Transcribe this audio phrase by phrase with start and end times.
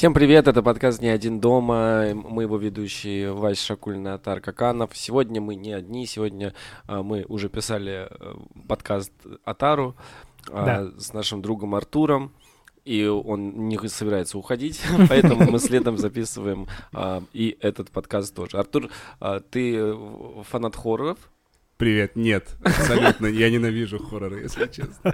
[0.00, 2.14] Всем привет, это подкаст «Не один дома».
[2.14, 4.96] Мы его ведущие Вась Шакулин и Атар Каканов.
[4.96, 6.54] Сегодня мы не одни, сегодня
[6.86, 9.12] а, мы уже писали а, подкаст
[9.44, 9.94] Атару
[10.50, 10.98] а, Да.
[10.98, 12.32] с нашим другом Артуром.
[12.86, 14.80] И он не собирается уходить,
[15.10, 18.56] поэтому мы следом записываем а, и этот подкаст тоже.
[18.56, 18.88] Артур,
[19.20, 21.18] а, ты э, фанат хорроров?
[21.76, 25.12] Привет, нет, абсолютно, я ненавижу хорроры, если честно.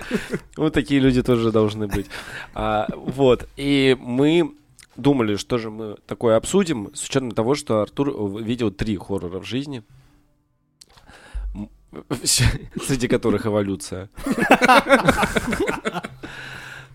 [0.56, 2.06] Вот такие люди тоже должны быть.
[2.54, 4.54] А, вот, и мы
[4.96, 9.44] думали, что же мы такое обсудим, с учетом того, что Артур видел три хоррора в
[9.44, 9.82] жизни,
[12.22, 14.10] среди которых эволюция.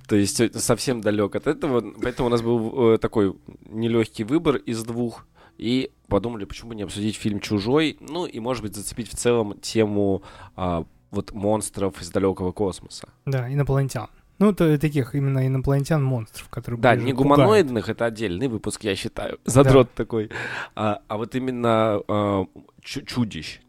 [0.07, 3.33] То есть совсем далек от этого, поэтому у нас был э, такой
[3.69, 5.25] нелегкий выбор из двух.
[5.57, 9.59] И подумали, почему бы не обсудить фильм «Чужой», ну и, может быть, зацепить в целом
[9.59, 10.23] тему
[10.55, 13.09] а, вот монстров из далекого космоса.
[13.25, 14.07] Да, инопланетян.
[14.41, 17.17] Ну, то, таких именно инопланетян-монстров, которые Да, не пугают.
[17.17, 19.39] гуманоидных, это отдельный выпуск, я считаю.
[19.45, 20.31] Задрот такой.
[20.73, 22.45] А, а вот именно а,
[22.81, 23.61] чу- чудищ.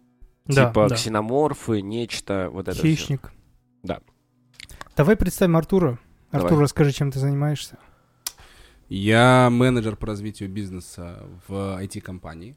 [0.47, 0.95] Да, типа да.
[0.95, 2.79] ксеноморфы, нечто, вот это.
[2.79, 3.33] Хищник.
[3.83, 4.01] Да.
[4.97, 5.99] Давай представим Артура.
[6.31, 6.65] Артур, Давай.
[6.65, 7.79] расскажи, чем ты занимаешься.
[8.89, 12.57] Я менеджер по развитию бизнеса в IT-компании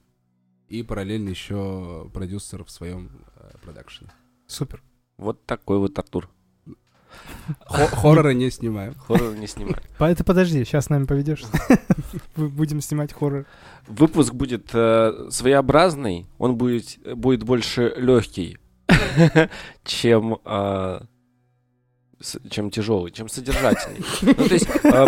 [0.70, 4.12] и параллельно еще продюсер в своем э, продакшене.
[4.48, 4.82] Супер.
[5.18, 6.30] Вот такой вот Артур.
[7.66, 8.96] Хо- Хорроры не снимаю.
[9.08, 9.78] Хоррор не снимаю.
[9.98, 11.44] По- Это подожди, сейчас с нами поведешь.
[12.36, 13.46] Будем снимать хоррор.
[13.88, 18.58] Выпуск будет э, своеобразный, он будет, будет больше легкий,
[19.84, 20.40] чем,
[22.20, 24.04] с- чем тяжелый, чем содержательный.
[24.24, 25.06] Ну, то есть э,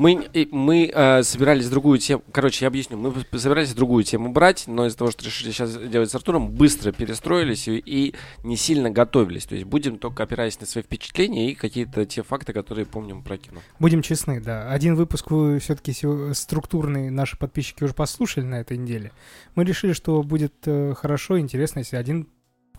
[0.00, 4.86] мы, мы э, собирались другую тему, короче, я объясню, мы собирались другую тему брать, но
[4.86, 9.44] из-за того, что решили сейчас делать с Артуром, быстро перестроились и, и не сильно готовились.
[9.44, 13.36] То есть будем только опираясь на свои впечатления и какие-то те факты, которые помним про
[13.36, 13.60] кино.
[13.78, 14.70] Будем честны, да.
[14.70, 15.92] Один выпуск вы все-таки
[16.32, 19.12] структурный наши подписчики уже послушали на этой неделе.
[19.54, 22.26] Мы решили, что будет э, хорошо, интересно, если один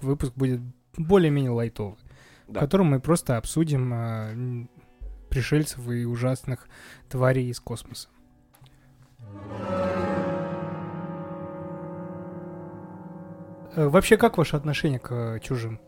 [0.01, 0.59] выпуск будет
[0.97, 1.97] более-менее лайтовый,
[2.47, 2.59] в Да.
[2.61, 4.65] котором мы просто обсудим э,
[5.31, 6.67] пришельцев и ужасных
[7.09, 8.09] тварей из космоса.
[13.75, 15.79] Э, Вообще, как ваше отношение к э, чужим?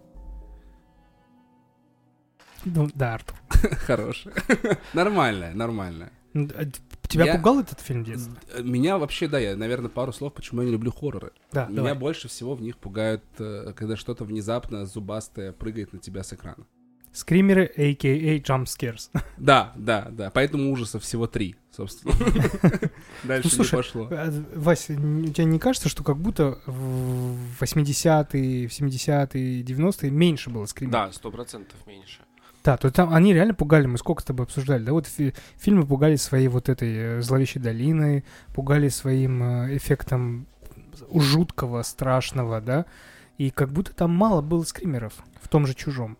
[2.65, 3.35] Ну, да, Артур.
[3.85, 4.35] Хорошее.
[4.93, 6.11] Нормальное, нормальное.
[6.33, 6.63] Н- а
[7.09, 8.33] Тебя Я- пугал этот фильм в детстве?
[8.63, 11.31] Меня вообще, да, я, наверное, пару слов, почему я не люблю хорроры.
[11.51, 11.93] Да, Меня давай.
[11.95, 16.65] больше всего в них пугают, э, когда что-то внезапно зубастое прыгает на тебя с экрана.
[17.13, 18.39] Скримеры, а.к.а.
[18.39, 19.09] jump scares.
[19.37, 20.31] Да, да, да.
[20.31, 22.13] Поэтому ужасов всего три, собственно.
[23.23, 24.07] Дальше не слушай, пошло.
[24.11, 30.49] А, Вася, н- тебе не кажется, что как будто в 80-е, в 70-е, 90-е меньше
[30.49, 30.91] было скримеров?
[31.07, 32.19] Да, сто процентов меньше.
[32.63, 35.85] Да, то там они реально пугали, мы сколько с тобой обсуждали, да, вот фи- фильмы
[35.85, 38.23] пугали своей вот этой э, зловещей долиной,
[38.55, 40.47] пугали своим э, эффектом
[41.13, 42.85] жуткого, страшного, да,
[43.37, 46.17] и как будто там мало было скримеров в том же «Чужом».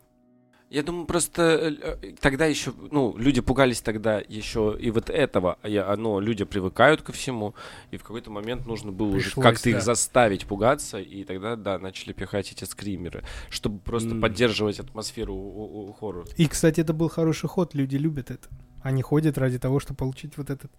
[0.74, 5.70] Я думаю, просто э, тогда еще, ну, люди пугались тогда еще и вот этого, а
[5.70, 7.54] я, но люди привыкают ко всему,
[7.92, 9.78] и в какой-то момент нужно было уже Пришлось, как-то да.
[9.78, 14.22] их заставить пугаться, и тогда, да, начали пихать эти скримеры, чтобы просто М.
[14.22, 16.26] поддерживать атмосферу у- у- у хоррора.
[16.38, 18.48] И, кстати, это был хороший ход, люди любят это.
[18.84, 20.72] Они ходят ради того, чтобы получить вот этот...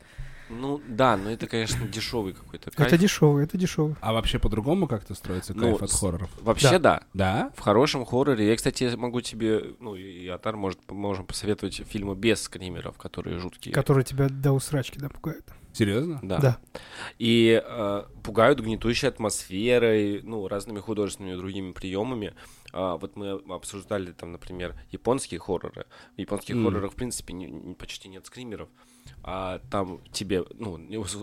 [0.50, 2.86] Ну, да, но это, конечно, дешевый какой-то кайф.
[2.86, 3.96] Это дешево, это дешево.
[4.02, 6.30] А вообще по-другому как-то строится Ну, кайф от с- хорроров?
[6.42, 7.02] Вообще, да.
[7.14, 7.50] Да?
[7.56, 8.46] В хорошем хорроре.
[8.46, 13.74] Я, кстати, могу тебе, ну, и Атар может, можем посоветовать фильмы без скримеров, которые жуткие.
[13.74, 15.46] Которые тебя до усрачки, да, пугают.
[15.72, 16.20] Серьезно?
[16.22, 16.38] Да.
[16.38, 16.58] Да.
[17.18, 22.34] И э, пугают гнетущей атмосферой, ну, разными художественными другими приемами.
[22.76, 25.86] А, вот мы обсуждали там, например, японские хорроры.
[26.16, 26.64] В японских М.
[26.64, 28.68] хоррорах, в принципе, не- не- почти нет скримеров.
[29.22, 30.72] А там тебе, ну,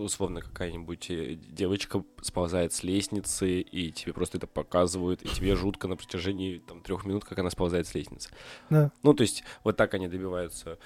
[0.00, 5.88] условно, какая-нибудь э, девочка сползает с лестницы, и тебе просто это показывают, и тебе жутко
[5.88, 8.30] на протяжении там трех минут, как она сползает с лестницы.
[8.70, 8.90] Да.
[9.02, 10.78] Ну, то есть, вот так они добиваются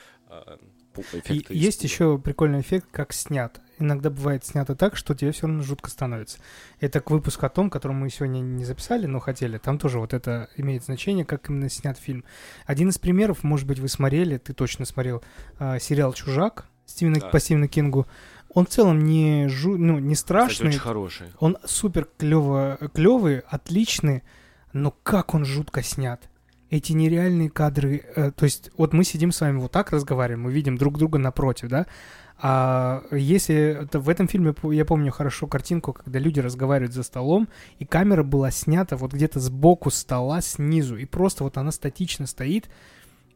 [1.02, 3.60] пу- И есть еще прикольный эффект, как снят.
[3.78, 6.38] Иногда бывает снято так, что тебе все равно жутко становится.
[6.80, 9.58] Это к выпуску о том, который мы сегодня не записали, но хотели.
[9.58, 12.24] Там тоже вот это имеет значение, как именно снят фильм.
[12.64, 15.22] Один из примеров, может быть, вы смотрели, ты точно смотрел,
[15.58, 17.28] а, сериал «Чужак» Стивена, Да.
[17.30, 18.06] по Стивену Кингу.
[18.48, 21.26] Он в целом не, жу, ну, не Кстати, страшный, очень хороший.
[21.40, 24.22] он супер клево, клевый, отличный,
[24.72, 26.26] но как он жутко снят.
[26.76, 30.52] Эти нереальные кадры, э, то есть вот мы сидим с вами вот так разговариваем, мы
[30.52, 31.86] видим друг друга напротив, да,
[32.38, 37.48] а если это в этом фильме я помню хорошо картинку, когда люди разговаривают за столом,
[37.78, 42.68] и камера была снята вот где-то сбоку стола снизу, и просто вот она статично стоит,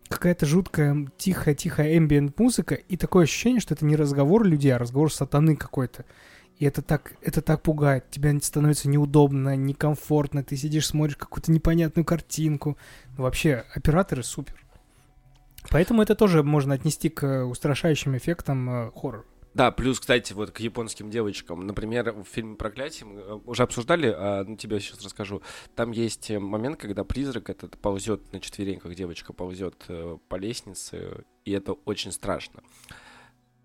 [0.08, 5.10] какая-то жуткая, тихая-тихая ambient музыка, и такое ощущение, что это не разговор людей, а разговор
[5.10, 6.04] сатаны какой-то.
[6.60, 8.10] И это так, это так пугает.
[8.10, 10.44] Тебе становится неудобно, некомфортно.
[10.44, 12.76] Ты сидишь, смотришь какую-то непонятную картинку.
[13.16, 14.54] Ну, вообще, операторы супер.
[15.70, 19.24] Поэтому это тоже можно отнести к устрашающим эффектам э, хоррора.
[19.54, 21.66] Да, плюс, кстати, вот к японским девочкам.
[21.66, 25.40] Например, в фильме «Проклятие» мы э, уже обсуждали, а ну, тебе сейчас расскажу.
[25.74, 29.86] Там есть э, момент, когда призрак этот ползет на четвереньках, девочка ползет
[30.28, 32.62] по лестнице, и это очень страшно.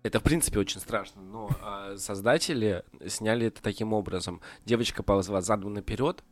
[0.06, 4.40] Это, в принципе, очень страшно, но а, создатели сняли это таким образом.
[4.64, 6.22] Девочка ползла задом наперед,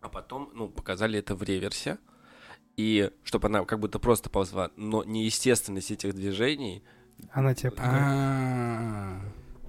[0.00, 1.98] а потом, ну, показали это в реверсе.
[2.78, 6.82] И чтобы она как будто просто ползла, но неестественность этих движений
[7.32, 7.72] Она тебя.
[7.76, 9.20] А.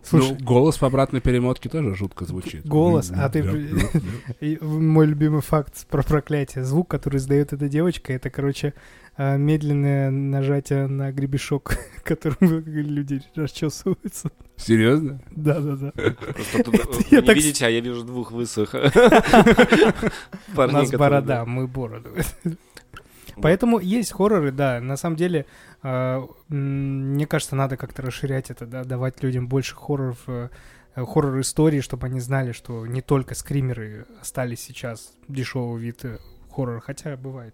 [0.04, 2.66] Слушай, Ну, голос по обратной перемотке тоже жутко звучит.
[2.66, 3.44] голос, а ты...
[4.62, 6.64] Мой любимый факт про проклятие.
[6.64, 8.74] Звук, который издает эта девочка, это, короче,
[9.18, 14.32] медленное нажатие на гребешок, которым люди расчесываются.
[14.58, 15.22] Серьезно?
[15.36, 16.76] Просто тут,
[17.12, 21.46] э, вы не видите, а я вижу двух высох У нас борода, да.
[21.46, 22.10] мы бороду.
[23.42, 24.82] Поэтому есть хорроры, да.
[24.82, 25.46] На самом деле,
[25.84, 30.50] а, мне кажется, надо как-то расширять это, да, давать людям больше хорроров, э,
[30.96, 36.04] хоррор-истории, чтобы они знали, что не только скримеры остались сейчас дешевый вид
[36.52, 37.54] хоррора, хотя бывает.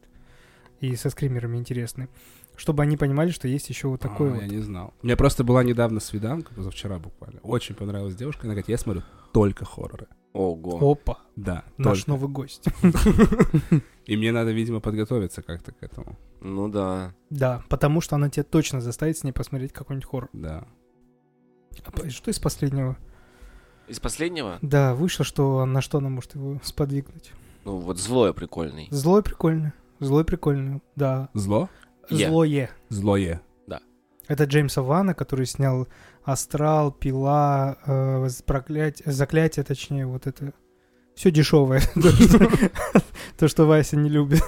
[0.83, 2.09] И со скримерами интересны.
[2.57, 4.41] Чтобы они понимали, что есть еще вот такой А, вот.
[4.41, 4.93] Я не знал.
[5.01, 7.39] У меня просто была недавно свиданка, позавчера буквально.
[7.39, 8.41] Очень понравилась девушка.
[8.43, 9.01] Она говорит, я смотрю
[9.31, 10.07] только хорроры.
[10.33, 10.91] Ого.
[10.91, 12.11] Опа, Да, наш только.
[12.11, 12.65] новый гость.
[14.05, 16.17] И мне надо, видимо, подготовиться как-то к этому.
[16.41, 17.13] Ну да.
[17.29, 20.29] Да, потому что она тебя точно заставит с ней посмотреть какой-нибудь хоррор.
[20.33, 20.67] Да.
[21.93, 22.97] А что из последнего?
[23.87, 27.31] Из последнего, Да, вышло, что на что она может его сподвигнуть.
[27.63, 28.89] ну вот злое прикольный.
[28.91, 29.73] Злой прикольно.
[30.03, 31.29] Злой прикольно, да.
[31.33, 31.69] Зло?
[32.09, 32.27] Е.
[32.27, 32.69] Злое.
[32.89, 33.41] Злое.
[34.29, 35.87] Это Джеймса Вана, который снял
[36.23, 40.53] Астрал, Пила, э, проклятие, заклятие, точнее, вот это.
[41.13, 41.81] Все дешевое.
[41.93, 42.49] То, что-
[43.37, 44.41] То, что Вася не любит.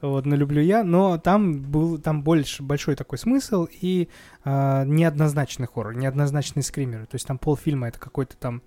[0.00, 0.84] Вот, но люблю я.
[0.84, 4.08] Но там был там больше, большой такой смысл и
[4.44, 7.06] а, неоднозначный хоррор, неоднозначные скримеры.
[7.06, 8.62] То есть там полфильма это какой-то там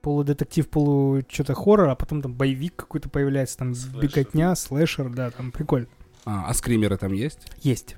[0.00, 4.00] полудетектив, полу что-то хоррор, а потом там боевик какой-то появляется, там Слэшер.
[4.00, 5.88] беготня, слэшер, да, там прикольно.
[6.24, 7.40] А, а скримеры там есть?
[7.62, 7.96] Есть.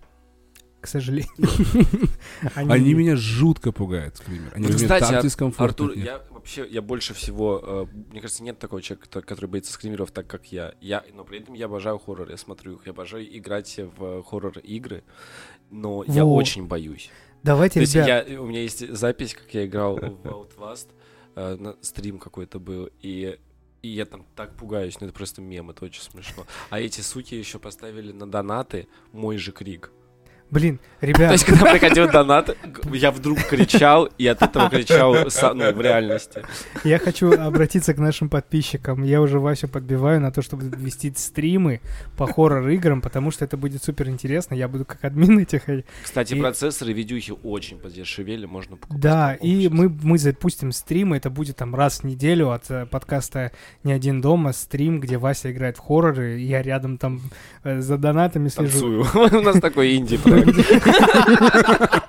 [0.81, 1.31] К сожалению.
[2.57, 4.51] Они, меня жутко пугают, скримеры.
[4.55, 5.63] Они мне кстати.
[5.63, 10.11] Артур, я вообще, я больше всего, э, мне кажется, нет такого человека, который боится скримеров
[10.11, 10.75] так, как я.
[10.81, 15.05] Я, но при этом я обожаю хоррор, я смотрю их, я обожаю играть в хоррор-игры,
[15.71, 17.11] но я очень боюсь.
[17.45, 20.89] Давайте, ребят, у меня есть запись, как я играл в Outlast,
[21.35, 23.39] э, стрим какой-то был, и
[23.83, 26.47] и я там так пугаюсь, ну это просто мем, это очень смешно.
[26.71, 29.91] А эти суки еще поставили на донаты мой же крик.
[30.53, 32.57] Блин, То ребят, есть, когда приходил донат,
[32.93, 36.43] я вдруг кричал, и от этого кричал ну, в реальности.
[36.85, 39.03] я хочу обратиться к нашим подписчикам.
[39.03, 41.81] Я уже Васю подбиваю на то, чтобы вести стримы
[42.17, 44.55] по хоррор-играм, потому что это будет супер интересно.
[44.55, 45.69] Я буду как админ этих.
[45.69, 49.01] и- Кстати, И- процессоры видюхи очень подешевели, можно покупать.
[49.01, 49.73] Да, и сейчас.
[49.73, 53.53] мы, мы запустим стримы, это будет там раз в неделю от э, подкаста
[53.85, 57.23] «Не один дома», стрим, где Вася играет в хорроры, и я рядом там
[57.65, 59.05] э, за донатами слежу.
[59.05, 59.39] Танцую.
[59.41, 60.42] У нас такой инди проект.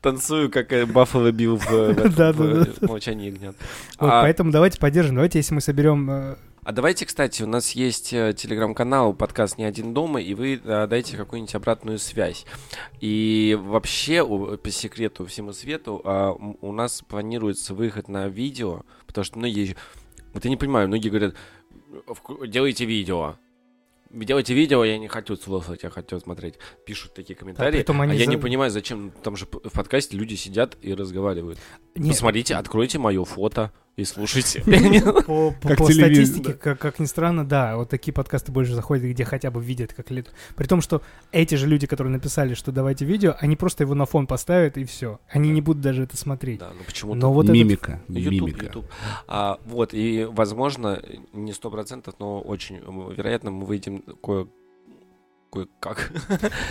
[0.00, 2.86] Танцую, как э, Баффало Билл в э, в в, э, да.
[2.86, 3.56] «Молчании ягнят».
[3.98, 5.16] А- поэтому давайте поддержим.
[5.16, 6.36] Давайте, если мы соберем...
[6.62, 11.54] А давайте, кстати, у нас есть телеграм-канал, подкаст «Не один дома», и вы дайте какую-нибудь
[11.54, 12.44] обратную связь.
[13.00, 19.38] И вообще, по секрету всему свету, а, у нас планируется выход на видео, потому что
[19.38, 19.74] многие...
[20.34, 21.34] Вот я не понимаю, многие говорят,
[22.06, 23.36] «Вку- делайте видео.
[24.12, 26.54] Делайте видео, я не хочу слушать, я хочу смотреть.
[26.84, 27.76] Пишут такие комментарии.
[27.78, 29.12] притом а я за- не понимаю, зачем.
[29.22, 31.58] Там же в подкасте люди сидят и разговаривают.
[31.94, 34.62] нет, Посмотрите, откройте мое фото и слушайте.
[35.26, 35.54] По,
[35.92, 39.92] статистике, как, как ни странно, да, вот такие подкасты больше заходят, где хотя бы видят,
[39.92, 40.32] как лет.
[40.56, 44.06] При том, что эти же люди, которые написали, что давайте видео, они просто его на
[44.06, 45.20] фон поставят и все.
[45.28, 45.54] Они Да.
[45.54, 46.60] не будут даже это смотреть.
[46.60, 48.00] Да, ну почему-то Но вот этот- мимика.
[48.08, 48.66] YouTube, мимика.
[48.66, 48.86] YouTube.
[49.26, 52.76] А, вот, и, возможно, не сто процентов, но очень
[53.14, 54.46] вероятно, мы выйдем кое
[55.50, 56.12] кое-как.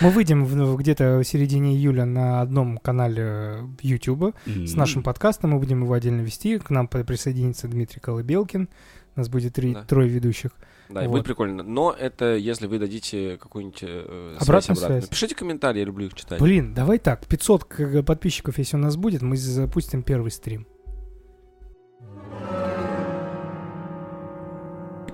[0.00, 0.44] мы выйдем
[0.76, 6.20] где-то в середине июля на одном канале YouTube с нашим подкастом, мы будем его отдельно
[6.22, 6.58] вести.
[6.58, 8.68] К нам при- присоединится Дмитрий Колыбелкин.
[9.16, 9.82] У нас будет три, Да.
[9.84, 10.50] трое ведущих.
[10.88, 11.12] Да, и Вот.
[11.12, 11.62] будет прикольно.
[11.62, 15.00] Но это если вы дадите какую-нибудь э, связь Обратную обратную.
[15.02, 15.10] связь.
[15.10, 16.40] Пишите комментарии, я люблю их читать.
[16.40, 20.66] Блин, давай так, 500 к- подписчиков, если у нас будет, мы запустим первый стрим.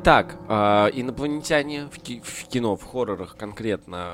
[0.07, 4.13] Итак, а, инопланетяне в, ки- в кино, в хоррорах конкретно,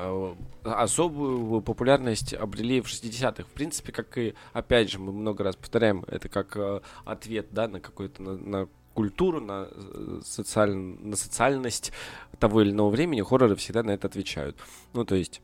[0.63, 3.43] э, особую популярность обрели в 60-х.
[3.43, 7.67] В принципе, как и, опять же, мы много раз повторяем, это как э, ответ, да,
[7.67, 10.73] на какую-то, на, на культуру, на, э, социаль...
[10.73, 11.91] на социальность
[12.39, 14.57] того или иного времени, хорроры всегда на это отвечают.
[14.93, 15.43] Ну, то есть...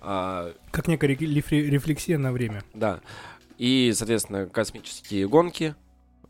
[0.00, 2.62] а, Как некая реф- реф- рефлексия на время.
[2.72, 3.00] да.
[3.56, 5.74] И, соответственно, космические гонки,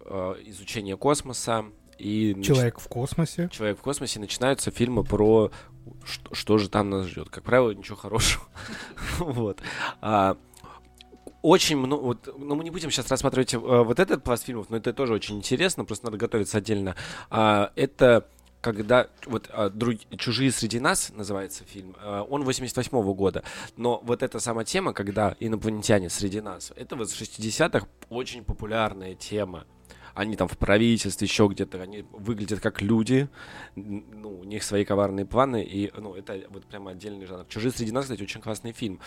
[0.00, 1.66] э, изучение космоса
[1.98, 3.48] и нач- Человек в космосе.
[3.52, 5.50] Человек в космосе начинаются фильмы про
[6.04, 7.28] что, что же там нас ждет.
[7.30, 8.44] Как правило, ничего хорошего.
[9.18, 9.60] Вот.
[10.00, 10.36] А,
[11.42, 12.00] Очень много.
[12.02, 15.14] Вот, ну, мы не будем сейчас рассматривать э, вот этот пласт фильмов, но это тоже
[15.14, 16.94] очень интересно, просто надо готовиться отдельно.
[17.30, 18.26] А, Это
[18.60, 23.44] когда вот а, друг- чужие среди нас называется фильм, а, он 88 года,
[23.76, 29.14] но вот эта сама тема, когда инопланетяне среди нас, это вот с 60-х очень популярная
[29.14, 29.64] тема.
[30.18, 33.28] Они там в правительстве, еще где-то, они выглядят как люди,
[33.76, 37.44] ну, у них свои коварные планы, и, ну, это вот прямо отдельный жанр.
[37.44, 38.98] «Чужие среди нас», кстати, очень классный фильм.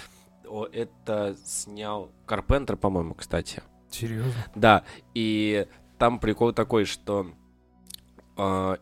[0.47, 3.61] О, Это снял Карпентер, по-моему, кстати.
[3.89, 4.31] Серьезно?
[4.55, 7.27] Да, и там прикол такой, что
[8.37, 8.77] а,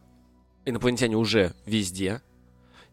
[0.66, 2.22] инопланетяне уже везде,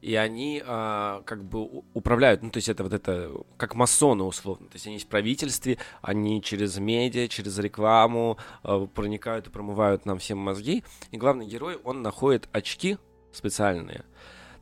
[0.06, 4.68] и они а, как бы управляют, ну, то есть это вот это, как масоны условно,
[4.68, 10.06] то есть они есть в правительстве, они через медиа, через рекламу а, проникают и промывают
[10.06, 12.98] нам всем мозги, и главный герой, он находит очки
[13.32, 14.04] специальные,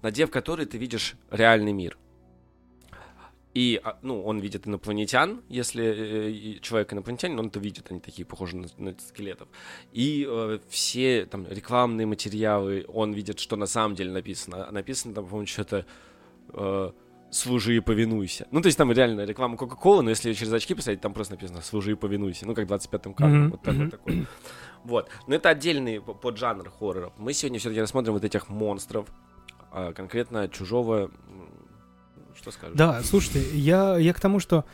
[0.01, 1.99] надев которые ты видишь реальный мир.
[3.55, 8.27] И, а, ну, он видит инопланетян, если э, человек инопланетянин, он это видит, они такие
[8.27, 9.47] похожи на, на скелетов.
[9.93, 14.67] И э, все там рекламные материалы, он видит, что на самом деле написано.
[14.69, 15.87] А Написано там, по-моему, что-то
[16.49, 16.91] э,
[17.31, 18.49] «служи и повинуйся».
[18.51, 21.63] Ну, то есть там реально реклама Кока-Колы, но если через очки посмотреть, там просто написано
[21.63, 22.47] «служи и повинуйся».
[22.47, 24.27] Ну, как в 25-м кадре, Мгм, вот так вот такой.
[24.83, 25.09] Вот.
[25.29, 27.13] Но это отдельный по- поджанр хорроров.
[27.19, 29.07] Мы сегодня все-таки рассмотрим вот этих монстров,
[29.71, 31.13] а, конкретно чужого...
[32.45, 32.77] Что скажешь?
[32.77, 34.67] Да, слушайте, я, я к тому, что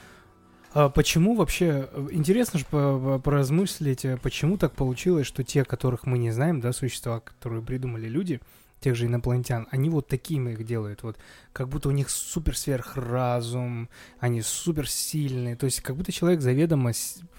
[0.72, 5.64] а, почему вообще, э, интересно же по- по- поразмыслить, э, почему так получилось, что те,
[5.64, 8.40] которых мы не знаем, да, существа, которые придумали люди,
[8.80, 11.16] тех же инопланетян, они вот такими их делают, вот,
[11.52, 16.90] как будто у них супер сверхразум, они супер сильные, то есть как будто человек заведомо,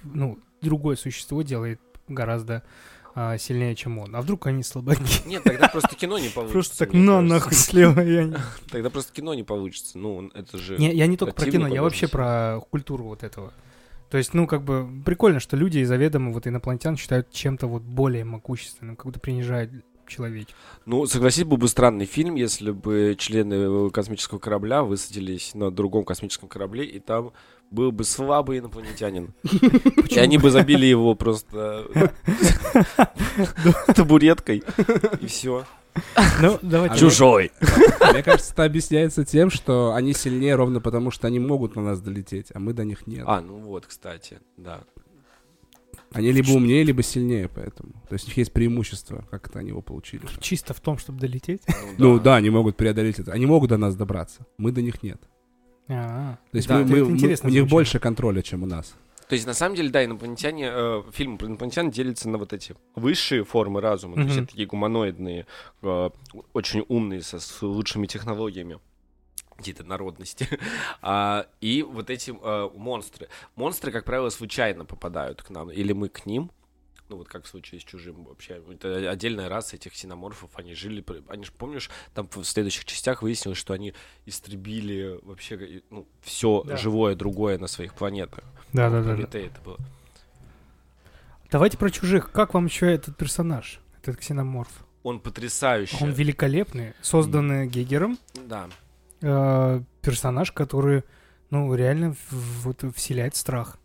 [0.04, 2.64] ну, другое существо делает гораздо
[3.14, 4.16] а, сильнее, чем он.
[4.16, 5.02] А вдруг они слабаки?
[5.26, 6.54] Нет, тогда просто кино не получится.
[6.54, 7.34] Просто так, на, кажется.
[7.34, 8.40] нахуй слева.
[8.72, 9.98] Тогда просто кино не получится.
[9.98, 10.78] Ну, это же...
[10.78, 13.54] Не, я не только про кино, я вообще про культуру вот этого.
[14.10, 18.26] То есть, ну, как бы, прикольно, что люди заведомо вот инопланетян считают чем-то вот более
[18.26, 19.72] могущественным, как будто принижают
[20.08, 20.56] человечество.
[20.86, 26.50] Ну, согласись, был бы странный фильм, если бы члены космического корабля высадились на другом космическом
[26.50, 27.34] корабле, и там
[27.70, 29.34] был бы слабый инопланетянин.
[30.10, 31.88] И они бы забили его просто
[33.96, 34.64] табуреткой,
[35.22, 35.66] и все.
[36.42, 36.96] Ну, давайте...
[36.96, 37.52] А Чужой.
[38.12, 42.02] Мне кажется, это объясняется тем, что они сильнее ровно потому, что они могут на нас
[42.02, 43.24] долететь, а мы до них нет.
[43.28, 44.82] А, ну вот, кстати, да.
[46.14, 47.94] Они либо умнее, либо сильнее, поэтому.
[48.10, 50.24] То есть у них есть преимущество, как это они его получили.
[50.42, 51.62] Чисто в том, чтобы долететь.
[51.98, 53.32] Ну да, они могут преодолеть это.
[53.32, 54.46] Они могут до нас добраться.
[54.58, 55.22] Мы до них нет.
[55.88, 57.72] А, То есть Да, мы, это мы- мы- интересно у них звучит.
[57.72, 58.96] больше контроля, чем у нас.
[59.28, 62.76] То есть, на самом деле, да, инопланетяне, э, фильм про инопланетян делится на вот эти
[62.96, 64.44] высшие формы разума, то есть Мгм.
[64.44, 65.48] это такие гуманоидные,
[65.82, 66.10] э,
[66.52, 68.80] очень умные, со, с лучшими технологиями
[69.62, 70.48] какие-то народности.
[71.04, 73.28] А, и вот эти э, монстры.
[73.56, 76.52] Монстры, как правило, случайно попадают к нам, или мы к ним.
[77.10, 78.62] Ну, вот как в случае с чужим вообще.
[78.70, 80.50] Это отдельная раса этих ксеноморфов.
[80.56, 81.04] Они жили...
[81.28, 83.94] Они же, помнишь, там в следующих частях выяснилось, что они
[84.26, 86.78] истребили вообще ну, все Да.
[86.78, 88.44] живое другое на своих планетах.
[88.74, 89.78] Да, да, да, это было.
[91.50, 92.32] Давайте про чужих.
[92.32, 94.72] Как вам еще этот персонаж, этот ксеноморф?
[95.04, 96.02] Он потрясающий.
[96.02, 98.18] Он великолепный, созданный Гегером.
[98.48, 98.70] Да.
[99.22, 101.04] Э, персонаж, который,
[101.50, 103.78] ну, реально вот вселяет страх.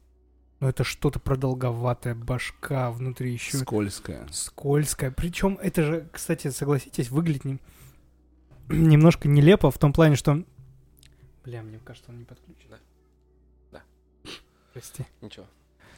[0.61, 4.27] Ну, это что-то продолговатое, башка внутри еще Скользкая.
[4.31, 5.11] скользкая.
[5.11, 7.61] Причем это же, кстати, согласитесь, выглядит нем-
[8.71, 10.43] немножко нелепо в том плане, что...
[11.45, 12.71] Бля, мне кажется, он не подключен.
[12.71, 12.79] Да.
[13.73, 13.83] Да.
[14.73, 15.05] Прости.
[15.21, 15.47] Ничего.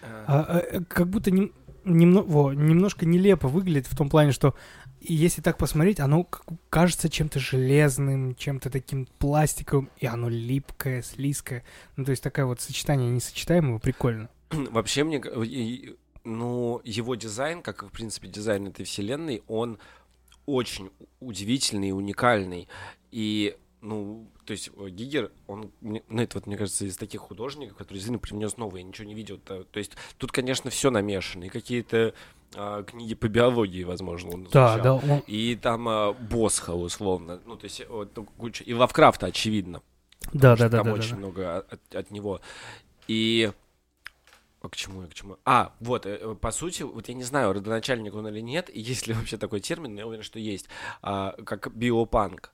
[0.02, 1.52] А, а, э, как будто нем-
[1.84, 4.54] немно- во, немножко нелепо выглядит в том плане, что
[5.00, 6.26] и если так посмотреть, оно
[6.70, 11.64] кажется чем-то железным, чем-то таким пластиковым, и оно липкое, слизкое.
[11.96, 14.28] Ну, то есть такое вот сочетание несочетаемого прикольно.
[14.50, 19.78] Вообще мне, и- ну, его дизайн, как и, в принципе, дизайн этой вселенной, он
[20.46, 22.68] очень удивительный, уникальный.
[23.12, 27.76] И Ну, то есть э, Гигер, он, ну, это вот, мне кажется, из таких художников,
[27.76, 29.38] который действительно привнес новое, я ничего не видел.
[29.38, 32.12] То, то есть тут, конечно, все намешано, и какие-то
[32.56, 34.82] а, книги по биологии, возможно, он Да, изучал.
[35.00, 39.26] да, он- И там а, Босха, условно, ну, то есть вот, ну, куча, и Лавкрафта,
[39.26, 39.82] очевидно.
[40.32, 41.16] да, да, да, Там да, очень да.
[41.16, 42.40] много от, от него.
[43.06, 43.52] И...
[44.60, 45.36] А к чему я, к чему?
[45.44, 49.06] А, вот, э, э, по сути, вот я не знаю, родоначальник он или нет, есть
[49.06, 50.66] ли вообще такой термин, но я уверен, что есть,
[51.00, 52.50] а, как биопанк.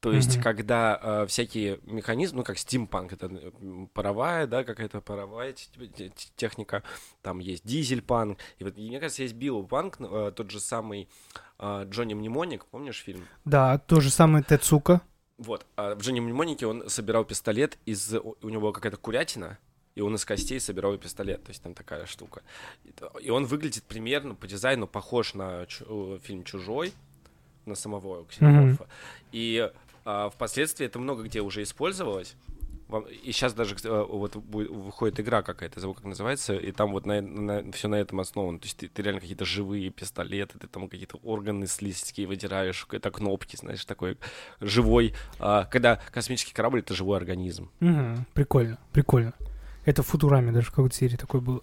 [0.00, 0.42] То есть, Мгм.
[0.42, 3.50] когда а, всякие механизмы, ну, как стимпанк, это э,
[3.94, 6.82] паровая, да, какая-то паровая те- те- те- техника,
[7.22, 11.08] там есть дизель-панк, и вот, и мне кажется, есть биопанк, ну, э, тот же самый
[11.58, 13.26] а, Джонни Мнемоник, помнишь фильм?
[13.46, 15.00] Да, то же самое Тецука.
[15.38, 18.14] Вот, а в Джонни Мнемонике он собирал пистолет из...
[18.14, 19.58] У него была какая-то курятина,
[19.94, 22.42] и он из костей собирал пистолет, то есть там такая штука.
[22.84, 26.92] И И он выглядит примерно по дизайну похож на чу- э, фильм «Чужой»,
[27.64, 28.86] на самого Ксенофа.
[29.32, 29.72] И а,
[30.32, 32.34] впоследствии это много где уже использовалось.
[32.88, 37.02] Вам- И сейчас даже э, вот выходит игра какая-то, забыл, как называется, и там вот
[37.74, 38.60] все на этом основано.
[38.60, 43.10] То есть ты, ты реально какие-то живые пистолеты, ты там какие-то органы слизкие выдираешь, это
[43.10, 44.16] кнопки, знаешь, такой
[44.60, 45.14] живой.
[45.40, 47.72] а, когда космический корабль— это живой организм.
[47.80, 49.32] Мгм, Прикольно, прикольно.
[49.84, 51.62] Это в Футураме даже в какой-то серии такое было.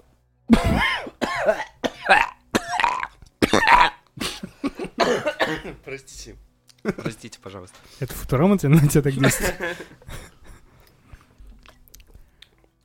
[5.83, 6.35] Простите.
[6.83, 7.75] Простите, пожалуйста.
[7.99, 9.77] Это Футурама тебя на тебя так действует?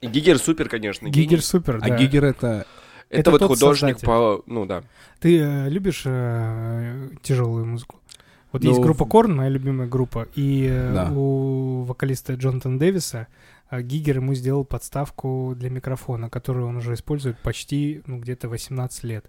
[0.01, 1.09] Гигер супер, конечно.
[1.09, 1.97] Гигер супер, А да.
[1.99, 2.67] Гигер это...
[3.11, 4.07] Это, это вот художник создатель.
[4.07, 4.43] по...
[4.47, 4.83] Ну да.
[5.19, 8.01] Ты э, любишь э, тяжелую музыку?
[8.53, 11.11] Вот есть Ну, группа Корн, моя любимая группа, и э, Да.
[11.11, 13.27] у вокалиста Джонатана Дэвиса
[13.73, 19.25] Гигер ему сделал подставку для микрофона, которую он уже использует почти, ну, где-то 18 лет.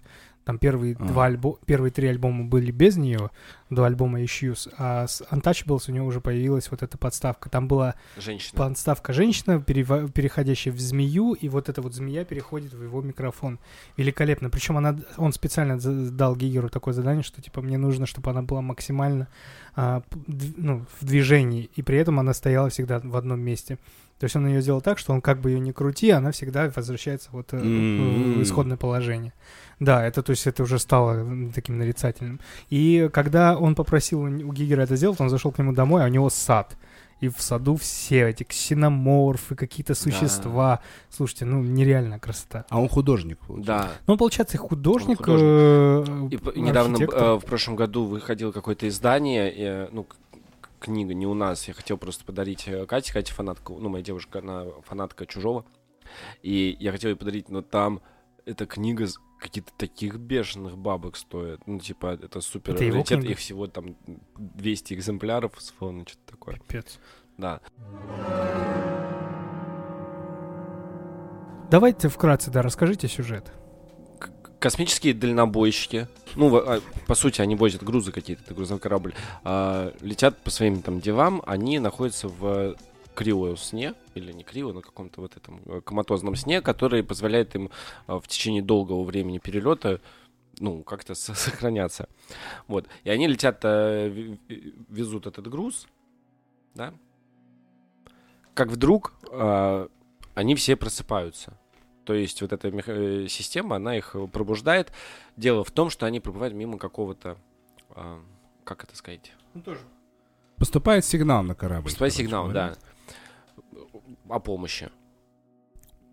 [0.50, 1.06] Там первые, А.
[1.06, 1.60] два альбо...
[1.68, 3.30] первые три альбома были без нее,
[3.70, 7.52] до альбома Issues, а с Untouchables у него уже появилась вот эта подставка.
[7.52, 8.58] Там была Женщина.
[8.58, 13.60] подставка женщина, перева- переходящая в змею, и вот эта вот змея переходит в его микрофон.
[13.96, 14.50] Великолепно.
[14.50, 18.64] Причем она, он специально дал Гигеру такое задание, что типа мне нужно, чтобы она была
[18.64, 19.28] максимально
[19.76, 20.02] а,
[20.58, 23.78] ну, в движении, и при этом она стояла всегда в одном месте.
[24.20, 26.70] То есть он ее сделал так, что он как бы ее не крути, она всегда
[26.76, 29.32] возвращается вот э, в- исходное положение.
[29.80, 32.40] Да, это то есть это уже стало таким нарицательным.
[32.70, 36.10] И когда он попросил у Гигера это сделать, он зашел к нему домой, а у
[36.10, 36.76] него сад.
[37.22, 40.80] И в саду все эти ксеноморфы, какие-то существа.
[41.10, 42.66] Слушайте, ну нереальная красота.
[42.70, 43.68] А он художник, получается.
[43.74, 43.92] Да.
[44.08, 45.20] Ну, получается, художник.
[45.22, 46.42] Он художник.
[46.46, 50.06] э, И недавно, э, в прошлом году, выходило какое-то издание, э, ну,
[50.80, 54.40] книга не у нас, я хотел просто подарить э, Кате, Катя фанатка, ну, моя девушка,
[54.40, 55.66] она фанатка Чужого,
[56.42, 58.02] и я хотел ей подарить, но там
[58.46, 63.38] эта книга с- какие-то таких бешеных бабок стоит, ну, типа, это супер Это раритет, их
[63.38, 63.96] всего там
[64.38, 67.00] 200 экземпляров, словно, что-то такое, Пипец.
[67.38, 67.62] да.
[71.70, 73.52] Давайте вкратце, да, расскажите сюжет.
[74.60, 80.38] Космические дальнобойщики, ну, а, по сути, они возят грузы какие-то, это грузовой корабль, а, летят
[80.44, 82.76] по своим там делам, они находятся в
[83.16, 87.70] крио сне, или не крио, но каком-то вот этом э, коматозном сне, который позволяет им
[88.08, 90.00] а, в течение долгого времени перелета
[90.60, 92.08] ну, как-то со- сохраняться.
[92.68, 92.88] Вот.
[93.04, 94.36] И они летят, э,
[94.90, 95.88] везут этот груз,
[96.76, 96.94] да,
[98.54, 99.90] как вдруг а,
[100.34, 101.58] они все просыпаются.
[102.10, 104.92] То есть вот эта э, система, она их э, пробуждает.
[105.38, 107.38] Дело в том, что они пробывают мимо какого-то,
[107.92, 108.20] а,
[108.64, 109.82] как это сказать, Ну, тоже.
[110.58, 111.84] Поступает сигнал на корабль.
[111.84, 112.74] Поступает сигнал, говоря.
[113.76, 113.78] да,
[114.28, 114.90] о помощи.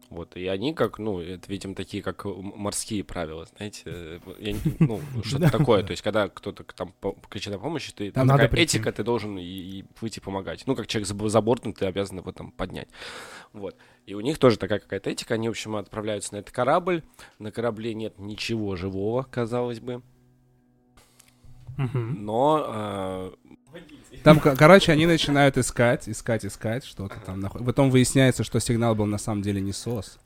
[0.09, 4.57] Вот, и они как, ну, это, видимо, такие, как м- морские правила, знаете, э, я
[4.79, 6.95] ну, что-то такое, то есть, когда кто-то там
[7.29, 10.63] кричит о помощи, ты, там такая этика, ты должен и, и выйти помогать.
[10.67, 12.89] Ну, как человек за, бортом, ты обязан его там поднять.
[13.53, 13.77] Вот.
[14.07, 17.03] И у них тоже такая какая-то этика, они, в общем, отправляются на этот корабль,
[17.39, 20.03] на корабле нет ничего живого, казалось бы,
[21.77, 23.35] но а,
[24.23, 27.41] Там, ко- короче, они начинают искать, искать, искать что-то там.
[27.41, 27.65] нахуй.
[27.65, 30.19] Потом выясняется, что сигнал был на самом деле не СОС,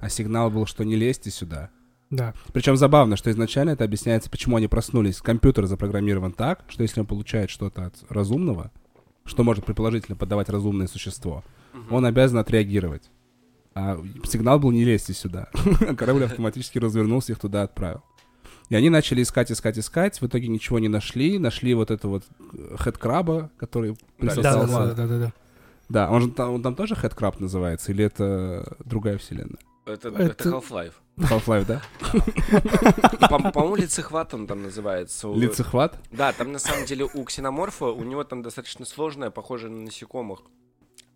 [0.00, 1.70] а сигнал был, что не лезьте сюда.
[2.10, 2.34] Да.
[2.52, 5.20] Причем забавно, что изначально это объясняется, почему они проснулись.
[5.20, 8.70] Компьютер запрограммирован так, что если он получает что-то от разумного,
[9.24, 11.44] что может предположительно подавать разумное существо,
[11.90, 13.10] он обязан отреагировать.
[13.74, 15.48] А сигнал был не лезьте сюда.
[15.96, 18.02] Корабль автоматически развернулся и их туда отправил.
[18.70, 20.20] И они начали искать, искать, искать.
[20.20, 21.38] В итоге ничего не нашли.
[21.38, 22.24] Нашли вот это вот
[22.78, 25.32] хедкраба, который Да, присосал да, да, да, да, да.
[25.90, 29.58] Да, он же там, он там тоже хедкраб называется, или это другая вселенная?
[29.84, 30.94] Это, Это- это Half-Life.
[31.18, 31.82] Half-Life, да?
[33.28, 35.28] По-моему, лицехват он там называется.
[35.28, 35.98] Лицехват?
[36.10, 40.40] Да, там на самом деле у ксеноморфа, у него там достаточно сложная, похожая на насекомых,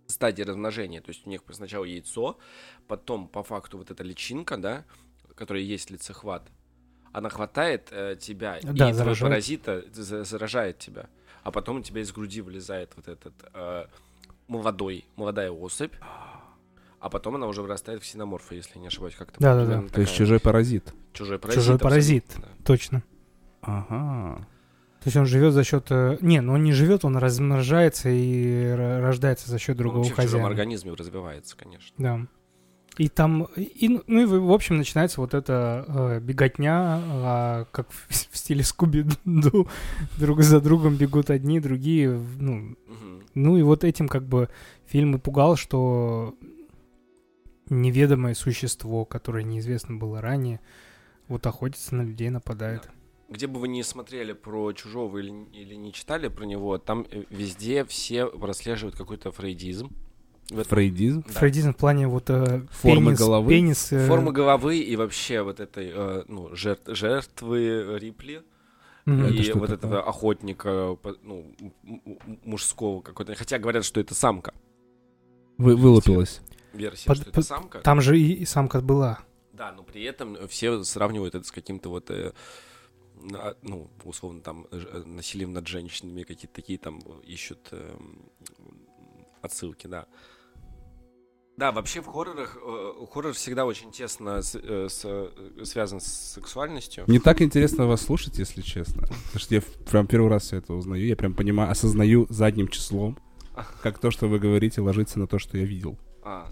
[0.06, 1.00] стадия размножения.
[1.00, 2.38] То есть у них сначала яйцо,
[2.87, 4.84] потом по факту вот эта личинка, да,
[5.34, 6.46] которая есть лицехват,
[7.18, 9.31] она хватает э, тебя, Да, и заражает.
[9.33, 11.07] паразита за- заражает тебя.
[11.42, 13.87] А потом у тебя из груди вылезает вот этот э,
[14.48, 15.92] молодой, молодая особь,
[17.00, 19.66] а потом она уже вырастает в ксеноморфа, если не ошибаюсь, как-то Да-да-да.
[19.66, 20.92] примерно То есть чужой паразит.
[21.12, 21.62] чужой паразит.
[21.62, 22.24] Чужой паразит.
[22.37, 22.48] да.
[22.64, 23.02] Точно.
[23.62, 24.46] Ага.
[25.00, 25.87] То есть он живет за счет...
[25.90, 30.12] э, Не, ну он не живет, он размножается и рождается за счет Он другого вообще
[30.12, 30.48] в чужом хозяина.
[30.48, 31.94] организме развивается, конечно.
[31.98, 32.20] Да.
[32.98, 38.08] И там, и, ну и в общем начинается вот эта э, беготня, а, как в,
[38.08, 39.68] в стиле Скуби-Ду,
[40.18, 42.76] друг за другом бегут одни, другие, ну,
[43.34, 44.48] ну и вот этим как бы
[44.87, 46.34] фильм и пугал, что
[47.70, 50.61] неведомое существо, которое неизвестно было ранее,
[51.28, 52.90] вот охотится на людей, нападает.
[53.28, 57.24] Где бы вы ни смотрели про чужого или, или не читали про него, там э,
[57.30, 59.92] везде все прослеживают какой-то фрейдизм.
[60.50, 61.24] В этом- Фрейдизм?
[61.26, 61.32] Да.
[61.34, 63.50] Фрейдизм в плане вот э, Формы пенис, головы?
[63.50, 68.42] пенис, э, Форма головы и вообще вот этой э, ну, жертв- жертвы Рипли.
[69.04, 69.76] Это и что вот такое?
[69.76, 71.72] этого охотника ну, м-
[72.04, 73.34] м- мужского какой-то.
[73.34, 74.52] Хотя говорят, что это самка.
[75.56, 76.40] Вы, вылупилась.
[76.74, 77.78] Версия, Под- что это под- самка.
[77.80, 79.20] Там же и, и самка была.
[79.54, 82.32] Да, но при этом все сравнивают это с каким-то вот, э,
[83.16, 87.68] на- ну, условно, там, э, ж- э, насилием над женщинами, какие-то такие там э, ищут
[87.72, 88.30] эм,
[89.40, 90.06] отсылки, да.
[91.59, 96.05] Да, вообще в хоррорах, э, хоррор всегда очень тесно с- э, с- э, связан с
[96.07, 97.03] сексуальностью.
[97.09, 99.03] Мне так интересно вас слушать, если честно.
[99.03, 101.05] Потому что я прям первый раз все это узнаю.
[101.05, 103.18] Я прям понимаю, осознаю задним числом,
[103.83, 105.99] как то, что вы говорите, ложится на то, что я видел.
[106.23, 106.49] А.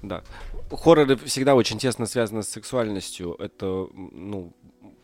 [0.00, 0.24] Да.
[0.70, 3.34] Хорроры всегда очень тесно связаны с сексуальностью.
[3.38, 4.56] Это, ну,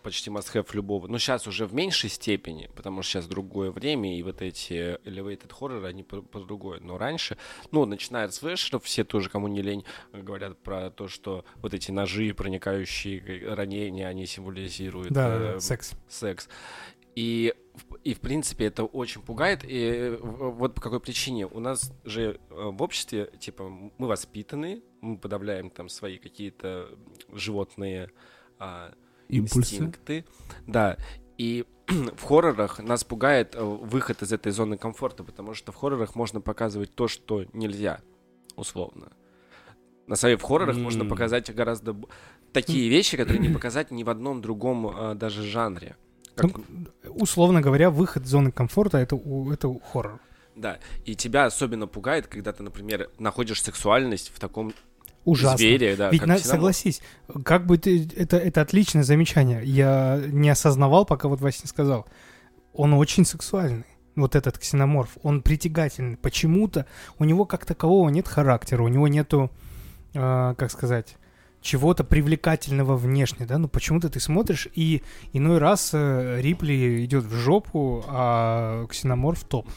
[0.03, 1.07] почти must-have любого.
[1.07, 5.53] Но сейчас уже в меньшей степени, потому что сейчас другое время, и вот эти elevated
[5.53, 6.39] хорроры, они по, по.
[6.81, 7.37] Но раньше,
[7.71, 11.91] ну, начиная от слэшеров, все тоже, кому не лень, говорят про то, что вот эти
[11.91, 15.93] ножи, проникающие э, ранения, они символизируют Да, э, да, секс.
[16.09, 16.49] секс.
[17.19, 17.53] И,
[18.05, 19.65] и, в принципе, это очень пугает.
[19.65, 21.49] И э, вот по какой причине.
[21.49, 26.89] У нас же э, в обществе, типа, мы воспитаны, мы подавляем там свои какие-то
[27.33, 28.11] животные
[28.61, 28.93] а,
[29.29, 29.75] Импульсы.
[29.75, 30.25] инстинкты.
[30.67, 30.97] Да.
[31.37, 36.15] И в хоррорах нас пугает э, выход из этой зоны комфорта, потому что в хоррорах
[36.15, 38.01] можно показывать то, что нельзя,
[38.57, 39.13] условно.
[40.07, 41.97] На самом деле в хоррорах можно показать гораздо
[42.53, 45.97] такие вещи, которые не показать ни в одном другом а, даже жанре.
[46.35, 46.53] Как-
[47.09, 49.17] Условно говоря, выход из зоны комфорта это,
[49.53, 50.21] это хоррор.
[50.55, 54.73] Да, и тебя особенно пугает, когда ты, например, находишь сексуальность в таком
[55.25, 55.59] Ужасно.
[55.59, 57.01] звере, да, Ведь на- согласись,
[57.45, 59.63] как бы ты, это, это отличное замечание.
[59.65, 62.07] Я не осознавал, пока вот Вася не сказал.
[62.73, 63.85] Он очень сексуальный.
[64.17, 66.17] Вот этот ксеноморф, он притягательный.
[66.17, 66.87] Почему-то
[67.19, 69.51] у него как такового нет характера, у него нету,
[70.15, 71.17] э, как сказать,
[71.61, 73.59] чего-то привлекательного внешне, да?
[73.59, 75.03] Ну почему-то ты смотришь, и
[75.33, 79.69] иной раз э, Рипли идет в жопу, а ксеноморф топ.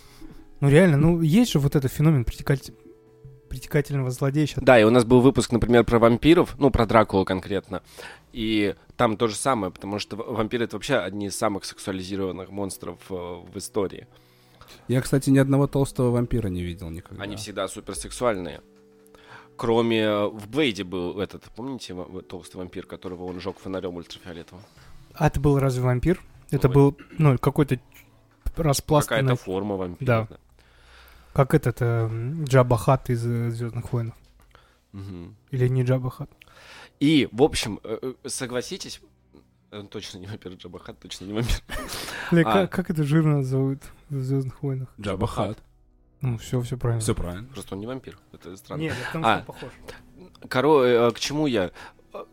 [0.60, 2.74] Ну реально, ну есть же вот этот феномен притекатель-
[3.52, 4.48] притекательного злодея.
[4.48, 7.82] щас Да, и у нас был выпуск, например, про вампиров, ну, про Дракулу конкретно.
[8.32, 12.98] И там то же самое, потому что вампиры— это вообще одни из самых сексуализированных монстров
[13.10, 14.08] э, в истории.
[14.88, 17.22] Я, кстати, ни одного толстого вампира не видел никогда.
[17.22, 18.62] Они всегда суперсексуальные.
[19.58, 21.94] Кроме э, в Блейде был этот, помните,
[22.30, 24.64] толстый вампир, которого он жег фонарем ультрафиолетовым?
[25.14, 26.22] А это был разве вампир?
[26.52, 26.74] Это Ой.
[26.74, 27.80] был, ну, какой-то
[28.56, 30.28] распластанный, Какая-то форма вампира.
[30.30, 30.38] Да.
[31.34, 32.10] Как этот э,
[32.44, 34.14] Джабба Хат из Звездных войн.
[34.92, 35.36] Мгм.
[35.52, 36.30] Или не Джабба Хат.
[37.00, 39.02] И, в общем, э, э, согласитесь,
[39.72, 41.62] э, точно не вампир Джабахат, точно не вампир.
[42.32, 42.44] Или А.
[42.54, 44.90] как, как это жирно зовут в Звездных войнах?
[45.00, 45.58] Джабба Хат.
[46.22, 47.02] Ну, все, все правильно.
[47.02, 47.48] Все правильно.
[47.48, 48.20] Просто он не вампир.
[48.34, 48.82] Это странно.
[48.82, 49.40] Нет, потому А.
[49.42, 49.72] похож.
[50.50, 51.72] Коро, э, к чему я?
[52.14, 52.26] Э,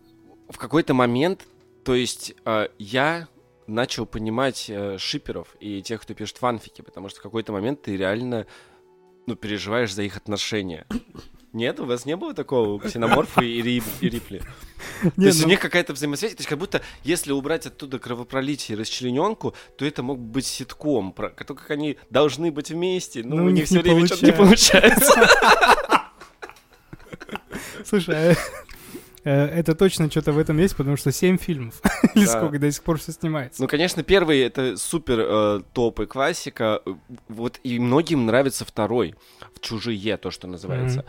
[0.51, 1.47] В какой-то момент,
[1.85, 3.29] то есть э, я
[3.67, 7.97] начал понимать э, шиперов и тех, кто пишет фанфики, потому что в какой-то момент ты
[7.97, 8.47] реально,
[9.29, 10.87] ну, переживаешь за их отношения.
[11.53, 14.39] Нет, у вас не было такого у Ксеноморфа и, Рип- и Рипли?
[15.03, 17.99] То Не, есть ну, у них какая-то взаимосвязь, то есть как будто если убрать оттуда
[17.99, 23.23] кровопролитие и расчлененку, то это мог быть ситком, про то, как они должны быть вместе,
[23.25, 25.29] но Ну, у у них все время что-то не получается.
[27.85, 28.37] Слушай, а,
[29.31, 31.81] это точно что-то в этом есть, потому что 7 фильмов.
[32.15, 33.61] Или сколько до сих пор все снимается.
[33.63, 36.81] Ну, конечно, первый это супер э, топ и классика.
[36.87, 36.95] Э,
[37.29, 39.15] Вот и многим нравится второй.
[39.55, 41.05] В чужие, то, что называется.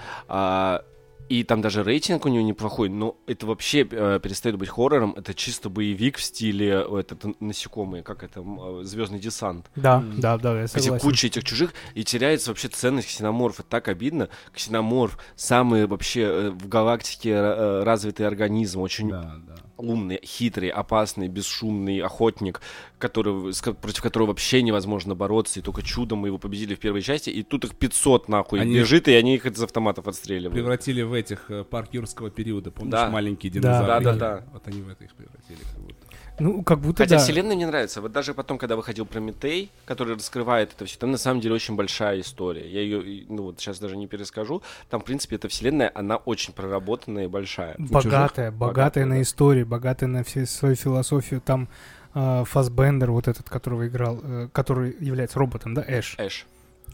[1.29, 5.33] И там даже рейтинг у него неплохой, но это вообще э, перестает быть хоррором, это
[5.35, 9.69] чисто боевик в стиле э, этот, насекомые, как это, э, Звездный десант.
[9.75, 10.19] Да, Мгм.
[10.19, 10.99] да, да, я Где согласен.
[11.07, 13.61] куча этих чужих, и теряется вообще ценность ксеноморфа.
[13.61, 14.29] Так обидно.
[14.53, 19.55] Ксеноморф самый вообще э, в галактике э, развитый организм, очень Да, да.
[19.79, 22.61] Умный, хитрый, опасный, бесшумный охотник,
[22.97, 27.29] который, против которого вообще невозможно бороться, и только чудом мы его победили в первой части,
[27.29, 30.53] и тут их 500 нахуй Они- бежит, и они их из автоматов отстреливают.
[30.53, 33.09] Превратили в этих э, парк юрского периода, помнишь, Да.
[33.09, 34.03] маленькие Да, динозавры?
[34.03, 34.45] да, да.
[34.53, 36.07] Вот они в это их превратили как будто.
[36.39, 37.23] Ну, как будто Хотя да.
[37.23, 38.01] вселенная мне нравится.
[38.01, 41.75] Вот даже потом, когда выходил Прометей, который раскрывает это все, там на самом деле очень
[41.75, 42.69] большая история.
[42.69, 44.61] Я ее, ну вот сейчас даже не перескажу.
[44.89, 47.75] Там, в принципе, эта вселенная, она очень проработанная и большая.
[47.77, 49.21] Богатая, богатая Богатая, на да.
[49.21, 51.41] истории, богатая на все свою философию.
[51.41, 51.67] Там
[52.13, 56.15] э, Фасбендер, вот этот, которого играл, э, который является роботом, да, Эш.
[56.17, 56.45] Эш.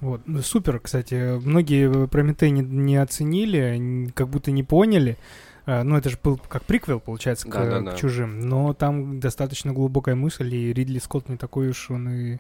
[0.02, 0.22] Вот.
[0.44, 1.40] Супер, кстати.
[1.40, 5.18] Многие Прометей не, не оценили, как будто не поняли.
[5.66, 7.92] Э, Ну, это же был как приквел, получается, к, Да-да-да.
[7.92, 8.40] к чужим.
[8.48, 12.40] Но там достаточно глубокая мысль, и Ридли Скотт не такой уж он и.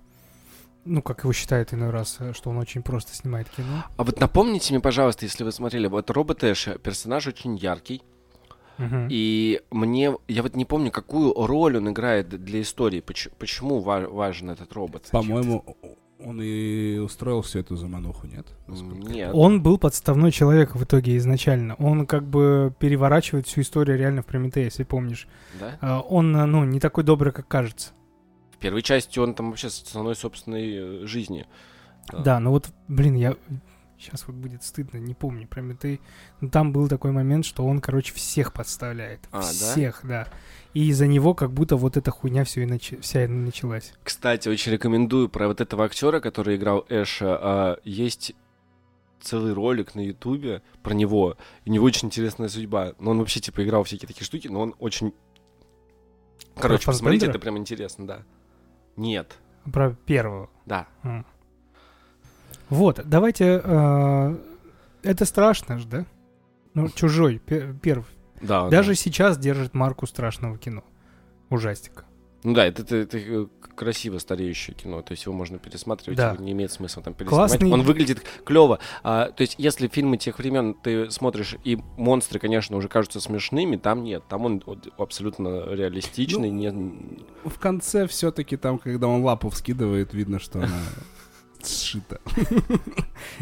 [0.88, 3.86] Ну, как его считают иной раз, э, что он очень просто снимает кино.
[3.98, 8.04] А вот напомните мне, пожалуйста, если вы смотрели, вот робот Эш, персонаж очень яркий,
[8.78, 9.08] Мгм.
[9.10, 14.08] и мне, я вот не помню, какую роль он играет для истории, поч- почему ва-
[14.08, 15.08] важен этот робот.
[15.12, 15.64] По-моему,
[16.20, 18.48] он и устроил всю эту замануху, нет?
[18.68, 19.32] Насколько- Нет.
[19.34, 21.76] Он был подставной человек в итоге изначально.
[21.76, 25.28] Он как бы переворачивает всю историю реально в Прометее, если помнишь.
[25.60, 25.78] Да?
[25.82, 27.92] А, Он, э, ну, не такой добрый, как кажется.
[28.52, 31.46] В первой части он там вообще с ценой собственной э, жизни.
[32.12, 32.20] Да.
[32.20, 33.36] Да, но вот, блин, я...
[34.06, 36.00] Сейчас вот будет стыдно, не помню Прометей.
[36.42, 39.22] Но там был такой момент, что он, короче, всех подставляет.
[39.32, 39.48] А, да?
[39.48, 40.28] всех, да?
[40.76, 43.94] И из-за него как будто вот эта хуйня все и нач- вся и началась.
[44.04, 47.38] Кстати, очень рекомендую про вот этого актера, который играл Эша.
[47.42, 48.36] а, есть
[49.22, 51.36] целый ролик на Ютубе про него.
[51.64, 52.94] И у него очень интересная судьба.
[53.00, 55.14] Но он вообще, типа, играл всякие такие штуки, но он очень...
[56.56, 57.30] Короче, посмотрите, Фассбендера?
[57.32, 58.20] это прям интересно, да.
[58.98, 59.40] Нет.
[59.72, 60.50] Про первого.
[60.68, 60.88] Да.
[61.04, 61.26] М.
[62.70, 63.62] Вот, давайте...
[63.64, 64.36] э,
[65.04, 66.06] Это страшно же, да?
[66.74, 68.06] Ну, чужой, пе- первый.
[68.42, 68.70] Да.
[68.70, 68.96] Даже да.
[68.96, 70.84] сейчас держит марку страшного кино.
[71.50, 72.04] Ужастика.
[72.44, 76.32] Ну да, это, это- это, э, красиво стареющее кино, то есть его можно пересматривать, Да.
[76.32, 77.52] его не имеет смысла там переснимать.
[77.52, 78.80] Классный- Он выглядит клево.
[79.04, 84.04] то есть если фильмы тех времен ты смотришь, и монстры, конечно, уже кажутся смешными, там
[84.04, 84.24] нет.
[84.30, 84.64] Там он
[84.98, 86.52] абсолютно реалистичный.
[86.52, 87.50] Ну, не...
[87.50, 90.70] В конце все-таки там, когда он лапу вскидывает, видно, что она
[91.68, 92.20] сшита.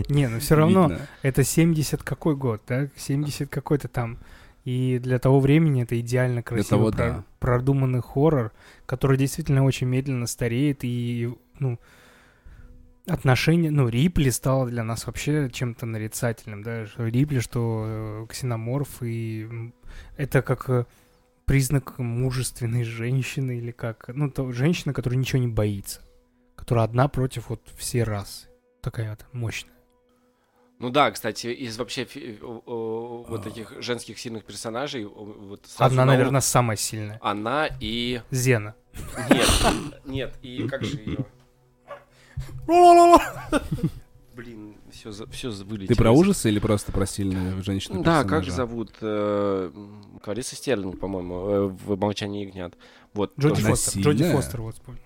[0.09, 1.07] Не, ну все равно, Видно.
[1.21, 2.89] это 70 какой год, да?
[2.95, 4.19] 70 какой-то там.
[4.65, 7.23] И для того времени это идеально красиво того, про- да.
[7.39, 8.53] продуманный хоррор,
[8.85, 10.79] который действительно очень медленно стареет.
[10.83, 11.79] И, ну,
[13.07, 13.71] отношение...
[13.71, 16.85] Ну, Рипли стало для нас вообще чем-то нарицательным, да?
[16.85, 19.73] Что Рипли, что э, ксеноморф, и
[20.15, 20.85] это как э,
[21.45, 24.09] признак мужественной женщины или как...
[24.13, 26.01] Ну, то женщина, которая ничего не боится.
[26.63, 28.47] Которая одна против вот все расы.
[28.79, 29.73] Такая вот мощная.
[30.79, 32.07] Ну да, кстати, из вообще
[32.41, 37.19] о- вот таких женских сильных персонажей, вот Одна, наверное, самая сильная.
[37.21, 38.21] Она и...
[38.31, 38.75] Зена.
[39.29, 39.49] Нет,
[40.05, 41.25] нет, и как же ее...
[44.33, 45.87] Блин, все, все вылетело.
[45.89, 48.01] Ты про ужасы или просто про сильную женщину?
[48.03, 48.93] Да, как зовут?
[49.01, 52.73] э, м, Клариса Стерлинг, по-моему, э, в «Молчании ягнят».
[53.13, 53.33] Вот.
[53.37, 54.01] Джоди Фостер.
[54.01, 54.31] Джоди?
[54.31, 55.01] Фостер, вот вспомнил.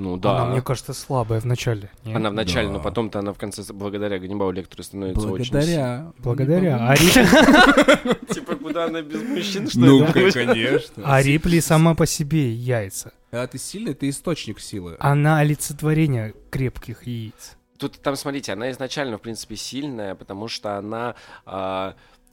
[0.00, 0.36] Ну да.
[0.42, 1.90] Она, мне кажется, слабая в начале.
[2.06, 2.72] Она в начале, Да.
[2.74, 6.12] но потом-то она в конце, благодаря Ганнибалу Лектору, становится очень Благодаря.
[6.18, 6.76] Благодаря.
[6.80, 6.96] А.
[8.32, 11.02] Типа, куда она без мужчин, что Ну, конечно.
[11.04, 13.12] а Рипли сама по себе яйца.
[13.30, 14.96] Когда ты сильный, ты источник силы.
[15.00, 17.56] Она олицетворение крепких яиц.
[17.78, 21.14] Тут там, смотрите, она изначально, в принципе, сильная, потому что она...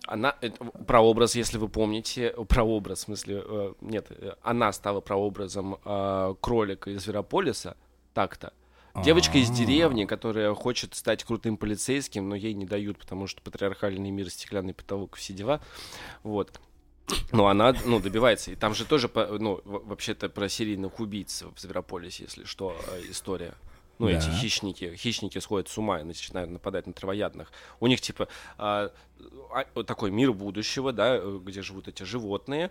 [0.06, 5.78] она, это прообраз, если вы помните, прообраз, в смысле, э, нет, э, она стала прообразом
[5.84, 7.76] э, кролика из Зверополиса,
[8.14, 8.54] так-то.
[9.04, 9.54] Девочка из А.
[9.54, 14.74] деревни, которая хочет стать крутым полицейским, но ей не дают, потому что патриархальный мир, стеклянный
[14.74, 15.62] потолок, все дела.
[16.24, 16.60] Вот.
[17.32, 18.52] Но она, ну, добивается.
[18.52, 23.54] И там же тоже, ну, вообще-то про серийных убийц в Зверополисе, если что, э, история.
[24.00, 24.14] Ну, Да.
[24.18, 27.52] эти хищники, хищники сходят с ума и начинают нападать на травоядных.
[27.80, 28.92] У них, типа, а,
[29.52, 32.70] а, такой мир будущего, да, э, где живут эти животные,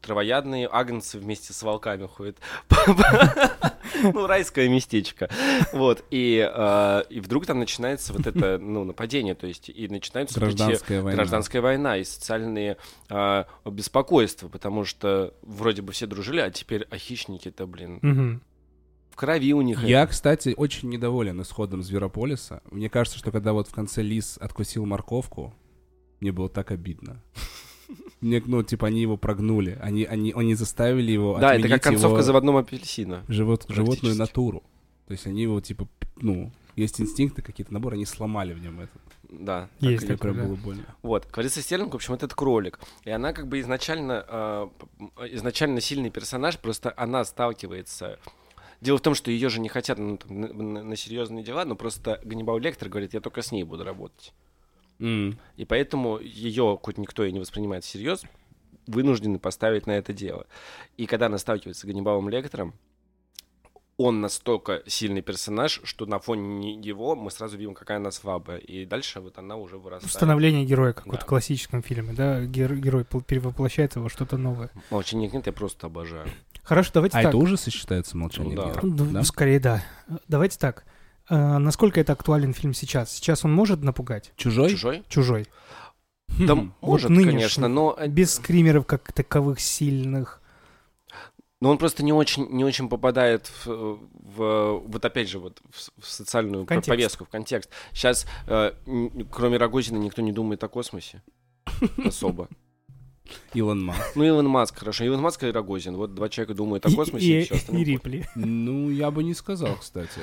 [0.00, 2.36] травоядные агнцы вместе с волками ходят.
[4.02, 5.28] Ну, райское местечко.
[5.72, 10.40] Вот, и, а, и вдруг там начинается вот это, ну, нападение, то есть, и начинаются
[10.40, 11.16] Гражданская война.
[11.16, 12.78] гражданская война и социальные
[13.64, 18.40] беспокойства, потому что вроде бы все дружили, а теперь а хищники-то, блин.
[19.12, 19.82] В крови у них.
[19.84, 20.12] Я, это.
[20.12, 22.62] кстати, очень недоволен исходом Зверополиса.
[22.70, 25.54] Мне кажется, что когда вот в конце лис откусил морковку,
[26.20, 27.22] Мне было так обидно.
[28.20, 29.78] Мне, ну, типа, они его прогнули.
[29.80, 33.24] Они, они, они заставили его Да, это как концовка его заводного апельсина.
[33.28, 34.62] живот, животную натуру.
[35.06, 39.00] То есть они его, типа, ну, есть инстинкты какие-то, набор, они сломали в нем этот.
[39.28, 39.68] Да.
[39.80, 40.48] Так Есть мне такое, прям да.
[40.48, 40.84] было больно.
[41.02, 42.78] Вот, Клариса Стерлинг, в общем, это кролик.
[43.04, 44.68] И она как бы изначально, э,
[45.32, 48.18] изначально сильный персонаж, просто она сталкивается...
[48.82, 51.64] Дело в том, что ее же не хотят ну, там, на, на- на серьезные дела,
[51.64, 54.34] но просто Ганнибал Лектор говорит, я только с ней буду работать.
[54.98, 55.38] М.
[55.56, 58.24] И поэтому ее, хоть никто и не воспринимает всерьез,
[58.88, 60.46] вынуждены поставить на это дело.
[60.96, 62.74] И когда она сталкивается с Ганнибалом Лектором,
[63.98, 68.58] он настолько сильный персонаж, что на фоне него мы сразу видим, какая она слабая.
[68.58, 70.12] И дальше вот она уже вырастает.
[70.12, 71.20] Становление героя, как вот Да.
[71.20, 72.40] в классическом фильме, да?
[72.44, 74.70] Гер- герой перевоплощается во что-то новое.
[74.90, 76.26] Молчание нет, я просто обожаю.
[76.62, 77.28] Хорошо, давайте А так.
[77.30, 78.54] это ужасы считаются молчание?
[78.54, 78.68] Ну да.
[78.70, 78.80] героя?
[78.82, 79.22] Ну, Да?
[79.24, 79.82] Скорее, да.
[80.28, 80.84] Давайте так.
[81.28, 83.12] А, насколько это актуален фильм сейчас?
[83.12, 84.32] Сейчас он может напугать?
[84.36, 84.70] Чужой?
[84.70, 85.02] Чужой?
[85.08, 85.46] Чужой.
[86.38, 86.72] Да, Хм.
[86.80, 87.32] может, нынешний.
[87.32, 90.40] конечно, но, э, Без скримеров как таковых сильных.
[91.60, 93.98] но он просто не очень, не очень попадает в,
[94.36, 96.88] в- вот опять же, вот в, в социальную В контекст.
[96.88, 97.70] повестку, в контекст.
[97.92, 98.72] Сейчас, э,
[99.30, 101.22] кроме Рогозина, никто не думает о космосе
[102.04, 102.48] особо.
[103.54, 104.16] Илон Маск.
[104.16, 105.04] Ну, Илон Маск, хорошо.
[105.04, 105.96] Илон Маск и Рогозин.
[105.96, 107.84] Вот два человека думают о космосе, и, и, и.
[107.84, 108.26] Рипли.
[108.34, 110.20] Ну, я бы не сказал, кстати.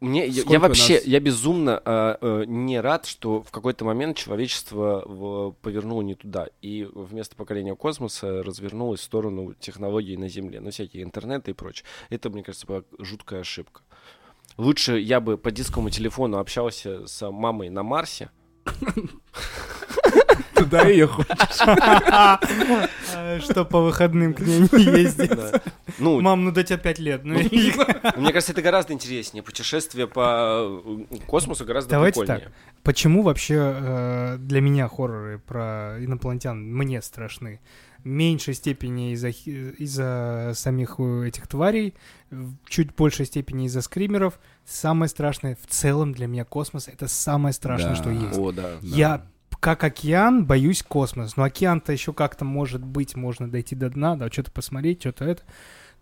[0.00, 4.16] Мне, я, я вообще, нас- я безумно э, э, не рад, что в какой-то момент
[4.16, 6.48] человечество в- повернуло не туда.
[6.60, 10.58] И вместо покорения космоса развернулось в сторону технологий на Земле.
[10.60, 11.86] Ну, всякие интернеты и прочее.
[12.10, 13.82] Это, мне кажется, была жуткая ошибка.
[14.56, 18.30] Лучше я бы по дисковому телефону общался с мамой на Марсе.
[20.64, 21.36] Туда ее хочешь.
[23.44, 25.30] Что по выходным к ней не ездить.
[25.30, 25.60] Да.
[25.98, 27.24] Ну, Мам, ну до тебя пять лет.
[27.24, 27.72] Ну, и-
[28.16, 29.42] мне кажется, это гораздо интереснее.
[29.42, 32.52] Путешествие по э, космосу гораздо Давайте прикольнее.
[32.82, 37.60] Почему вообще э, для меня хорроры про инопланетян мне страшны?
[38.04, 41.94] Меньшей степени из-за из-за самих э, этих тварей,
[42.30, 44.40] в чуть большей степени из-за скримеров.
[44.66, 47.96] Самое страшное в целом для меня космос это самое страшное, Да.
[47.96, 48.38] что есть.
[48.38, 48.70] О, да.
[48.82, 49.24] Я
[49.62, 51.36] как океан боюсь космос.
[51.36, 55.42] Но океан-то еще как-то может быть, можно дойти до дна, да, что-то посмотреть, что-то это.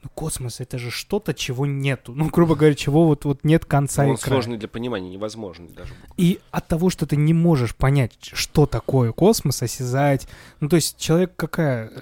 [0.03, 2.15] Но космос это же что-то, чего нету.
[2.15, 4.41] Ну, грубо говоря, чего вот, вот нет конца Он и края.
[4.41, 5.93] сложный для понимания, невозможный даже.
[6.17, 10.27] И от того, что ты не можешь понять, что такое космос, осязать.
[10.61, 11.93] Ну, то есть человек какая...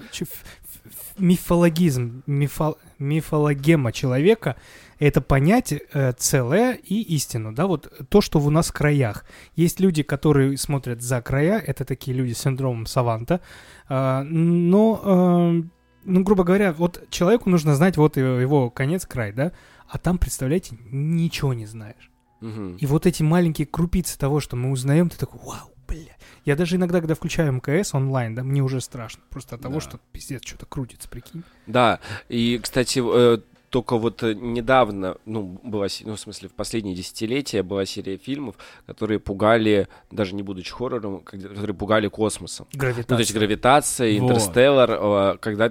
[1.18, 4.54] Мифологизм, мифо- мифологема человека—
[4.98, 9.24] это понять э, целое и истину, да, вот то, что у нас в краях.
[9.56, 13.40] Есть люди, которые смотрят за края, это такие люди с синдромом Саванта,
[13.88, 15.62] А, но, э,
[16.04, 19.52] ну, грубо говоря, вот человеку нужно знать вот его, его конец, край, да,
[19.88, 22.10] а там, представляете, ничего не знаешь.
[22.40, 22.76] Мгм.
[22.76, 26.16] И вот эти маленькие крупицы того, что мы узнаем, ты такой, вау, бля.
[26.44, 29.22] Я даже иногда, когда включаю МКС онлайн, да, мне уже страшно.
[29.30, 29.80] Просто от того, Да.
[29.80, 31.42] что пиздец, что-то крутится, прикинь.
[31.66, 33.38] Да, и, кстати, э,
[33.70, 38.56] только вот э, недавно, ну, была, ну, в смысле, в последние десятилетия была серия фильмов,
[38.86, 42.66] которые пугали, даже не будучи хоррором, которые пугали космосом.
[42.72, 43.06] Гравитация.
[43.10, 44.30] Ну, то есть гравитация, Вот.
[44.30, 45.68] интерстеллар, э, когда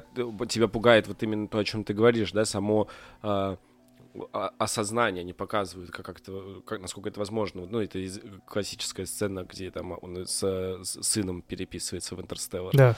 [0.48, 2.88] тебя пугает вот именно то, о чем ты говоришь, да, само
[3.24, 3.28] э,
[4.34, 7.66] о- осознание не показывают, как, как, это, как насколько это возможно.
[7.70, 12.96] Ну, это из- классическая сцена, где там он с, с сыном переписывается в интерстеллар Да.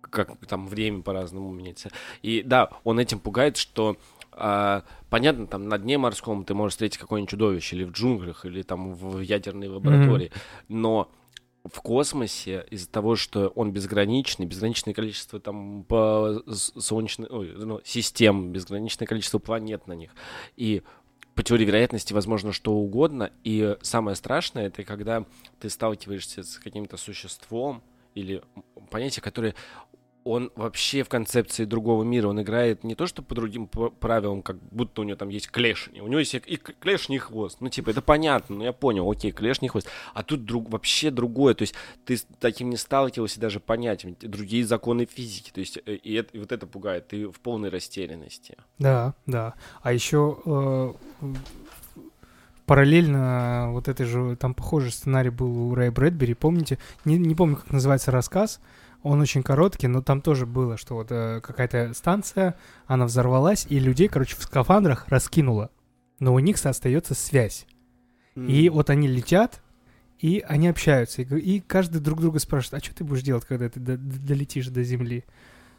[0.00, 1.90] как там время по-разному меняется.
[2.22, 6.98] И да, он этим пугает, что а, понятно, там на дне морском ты можешь встретить
[6.98, 10.30] какое-нибудь чудовище, или в джунглях, или там в ядерной лаборатории,
[10.68, 11.10] но
[11.64, 18.52] в космосе из-за того, что он безграничный, безграничное количество там по солнечной, ой, ну, систем,
[18.52, 20.12] безграничное количество планет на них,
[20.56, 20.82] и
[21.34, 25.24] по теории вероятности возможно что угодно, и самое страшное это когда
[25.60, 27.82] ты сталкиваешься с каким-то существом
[28.14, 28.42] или
[28.90, 29.54] понятие, которое
[30.28, 34.56] он вообще в концепции другого мира, он играет не то, что по другим правилам, как
[34.70, 37.90] будто у него там есть клешни, у него есть и клешни и хвост, ну типа
[37.90, 41.62] это понятно, ну я понял, окей, клешни и хвост, а тут друг, вообще другое, то
[41.62, 46.14] есть ты с таким не сталкивался даже понятием, другие законы физики, то есть э, и,
[46.14, 48.56] это- и вот это пугает, ты в полной растерянности.
[48.78, 49.54] Да, да.
[49.82, 50.92] А еще э,
[52.66, 56.78] параллельно вот этой же, там похожий сценарий был у Рэя Брэдбери, помните?
[57.04, 58.60] Не, не помню, как называется рассказ,
[59.02, 63.78] он очень короткий, но там тоже было, что вот э, какая-то станция, она взорвалась, и
[63.78, 65.70] людей, короче, в скафандрах раскинула,
[66.20, 67.66] но у них остается связь.
[68.34, 69.62] И вот они летят,
[70.20, 73.68] и они общаются, и, и каждый друг друга спрашивает, а что ты будешь делать, когда
[73.68, 75.24] ты до- до- долетишь до Земли?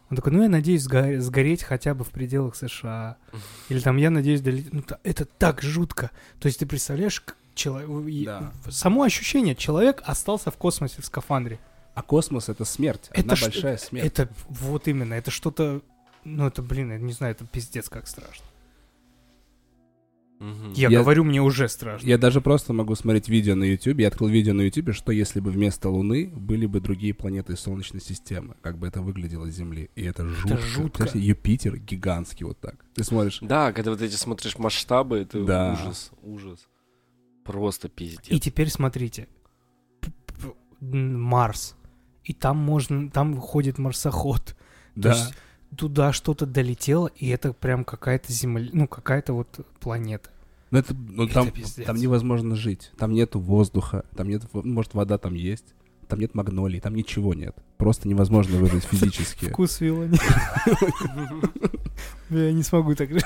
[0.10, 3.18] Он такой, ну я надеюсь сго- сгореть хотя бы в пределах США.
[3.70, 4.74] Или там я надеюсь долететь.
[4.74, 6.10] Ну, это так жутко.
[6.40, 7.82] То есть ты представляешь, чело-
[8.26, 8.52] Да.
[8.72, 11.60] само ощущение, человек остался в космосе в скафандре.
[12.00, 13.10] А космос— это смерть.
[13.14, 14.06] Одна ж- большая смерть.
[14.08, 15.82] Это вот именно, это что-то...
[16.24, 18.46] Ну, это, блин, я не знаю, это пиздец как страшно.
[20.40, 20.72] Мгм.
[20.72, 22.08] Я, Я- говорю, мне уже страшно.
[22.08, 24.00] Я даже просто могу смотреть видео на YouTube.
[24.00, 27.60] Я открыл видео на YouTube, что если бы вместо Луны были бы другие планеты из
[27.60, 29.90] Солнечной системы, как бы это выглядело с Земли.
[29.96, 30.58] И это жутко.
[30.58, 31.00] жутко.
[31.00, 32.76] Представляешь, Юпитер гигантский вот так.
[32.94, 33.40] Ты смотришь.
[33.42, 35.74] Да, когда вот эти смотришь масштабы, это Да.
[35.74, 36.66] ужас, ужас.
[37.44, 38.24] Просто пиздец.
[38.30, 39.28] И теперь смотрите.
[40.80, 41.76] Марс.
[42.30, 43.10] И там можно...
[43.10, 44.46] Там ходит марсоход.
[44.46, 44.56] То
[44.96, 45.10] Да.
[45.14, 45.34] есть
[45.76, 48.70] туда что-то долетело, и это прям какая-то земля...
[48.72, 49.48] Ну, какая-то вот
[49.80, 50.30] планета.
[50.70, 51.88] Но это, ну, Это там, пиздец.
[51.88, 52.92] там невозможно жить.
[53.00, 55.74] Там нету воздуха, там нет, может, вода там есть,
[56.08, 57.56] там нет магнолий, там ничего нет.
[57.78, 59.50] Просто невозможно выжить физически.
[59.50, 60.04] Вкус вилла.
[62.30, 63.24] Я не смогу так жить.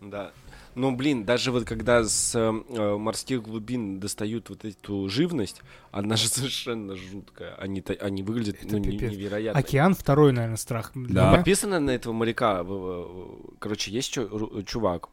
[0.00, 0.30] Да.
[0.74, 2.50] Ну, блин, даже вот когда с э,
[2.96, 5.60] морских глубин достают вот эту живность,
[5.90, 7.54] она же совершенно жуткая.
[7.56, 9.10] Они, они выглядят Это ну, пипец.
[9.12, 9.58] невероятно.
[9.60, 10.92] Океан второй, наверное, страх.
[10.94, 11.36] для Да.
[11.36, 12.62] Подписано на этого моряка.
[12.62, 15.08] в- в- Короче, есть ру- чувак,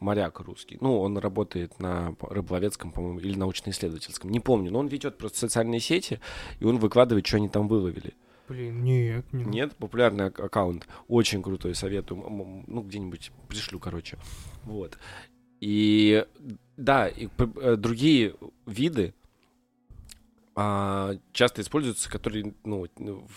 [0.00, 0.78] моряк русский.
[0.80, 4.30] Ну, он работает на рыболовецком, по-моему, или научно-исследовательском.
[4.30, 6.20] Не помню, но он ведет просто социальные сети,
[6.60, 8.14] и он выкладывает, что они там выловили.
[8.48, 10.86] Блин, нет, не Нет, популярный ак- аккаунт.
[11.08, 12.64] Очень крутой, советую.
[12.66, 14.18] Ну, где-нибудь пришлю, короче.
[14.64, 14.98] Вот.
[15.60, 16.24] И
[16.76, 18.34] да, и э, другие
[18.66, 19.14] виды
[20.54, 22.86] а, часто используются, которые, ну,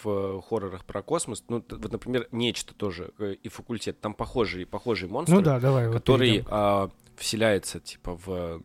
[0.03, 1.43] в хоррорах про космос.
[1.49, 3.99] Ну, вот, например, нечто тоже э, и факультет.
[3.99, 5.87] Там похожие, похожие монстры, Ну да, давай.
[5.87, 6.47] вот который перейдем.
[6.49, 8.61] а, вселяется, типа, в...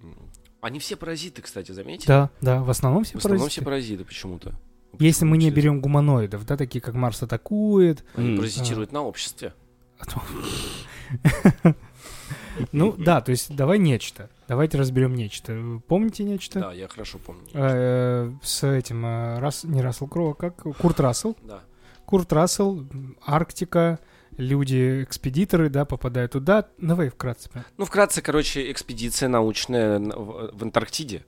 [0.60, 2.06] Они все паразиты, кстати, заметьте?
[2.06, 3.60] Да, да, в основном все В основном паразиты.
[3.60, 4.54] все паразиты почему-то.
[4.98, 8.04] Если мы не берем гуманоидов, да, такие как Марс атакует.
[8.16, 9.52] Они паразитируют на обществе.
[12.72, 14.30] Ну да, то есть давай нечто.
[14.46, 15.80] Давайте разберем нечто.
[15.88, 16.60] Помните нечто?
[16.60, 17.42] Да, я хорошо помню.
[17.52, 20.62] Э, С этим, э, Рас- не Рассел Кроу, а как?
[20.78, 21.36] Курт Рассел.
[21.42, 21.60] Да.
[22.06, 22.86] Курт Рассел,
[23.26, 23.98] Арктика,
[24.36, 26.68] люди-экспедиторы, да, попадают туда.
[26.78, 27.50] Давай вкратце.
[27.76, 31.24] Ну, вкратце, короче, экспедиция научная в Антарктиде.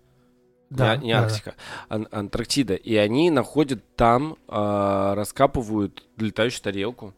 [0.70, 1.54] Да, не, не да, Арктика,
[1.88, 2.74] Ан- Антарктида.
[2.74, 7.14] И они находят там, а, раскапывают летающую тарелку.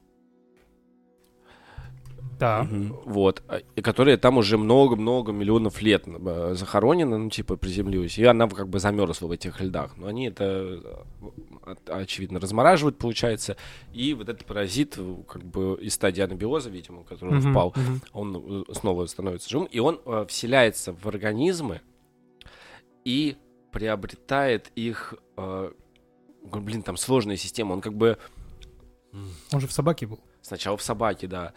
[2.38, 2.62] Да.
[2.62, 2.94] Мгм.
[3.04, 3.42] Вот.
[3.48, 8.16] а, И которая там уже много-много миллионов лет э, захоронена, ну, типа, приземлилась.
[8.16, 9.96] И она как бы замерзла в этих льдах.
[9.96, 10.44] Но они это,
[11.66, 13.56] э, очевидно, размораживают, получается.
[13.92, 17.74] И вот этот паразит, э, как бы из стадии анабиоза, видимо, который он Мгм, впал,
[17.74, 18.02] мгм.
[18.12, 21.80] он э, снова становится живым, и он э, вселяется в организмы
[23.08, 23.38] и
[23.72, 25.14] приобретает их...
[25.38, 25.72] э,
[26.42, 27.72] блин, там сложная система.
[27.72, 28.18] Он как бы
[29.50, 30.20] Он же в собаке был.
[30.42, 31.54] сначала в собаке, да.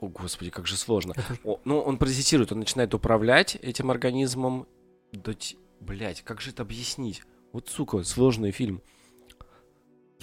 [0.00, 1.12] О, господи, как же сложно.
[1.12, 4.66] Это О, ну, он паразитирует, он начинает управлять этим организмом.
[5.12, 5.32] Да,
[5.78, 7.22] блять, как же это объяснить?
[7.52, 8.82] Вот, сука, сложный фильм.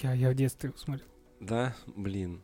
[0.02, 1.08] Я, я в детстве его смотрел.
[1.40, 2.42] Да, блин.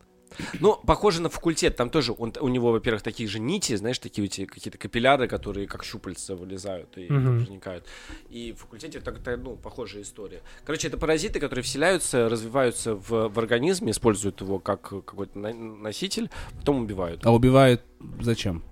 [0.60, 1.76] Ну, похоже на факультет.
[1.76, 5.66] Там тоже он, у него, во-первых, такие же нити, знаешь, такие эти какие-то капилляры, которые
[5.66, 7.86] как щупальца вылезают и проникают.
[8.30, 10.42] И в факультете так, так, ну, похожая история.
[10.64, 16.82] Короче, это паразиты, которые вселяются, развиваются в, в организме, используют его как какой-то носитель, потом
[16.82, 17.24] убивают.
[17.24, 17.82] А убивают
[18.20, 18.62] зачем?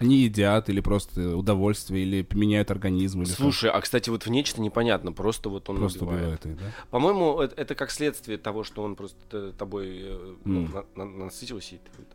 [0.00, 3.36] Они едят или просто удовольствие, или меняют организм, или что?
[3.36, 6.44] Слушай, а кстати, вот в нечто непонятно, просто вот он просто убивает.
[6.44, 6.64] убивают их, да?
[6.90, 11.74] По-моему, это, это как следствие того, что он просто тобой э, ну, на- на- насытился
[11.74, 12.06] и ты вот-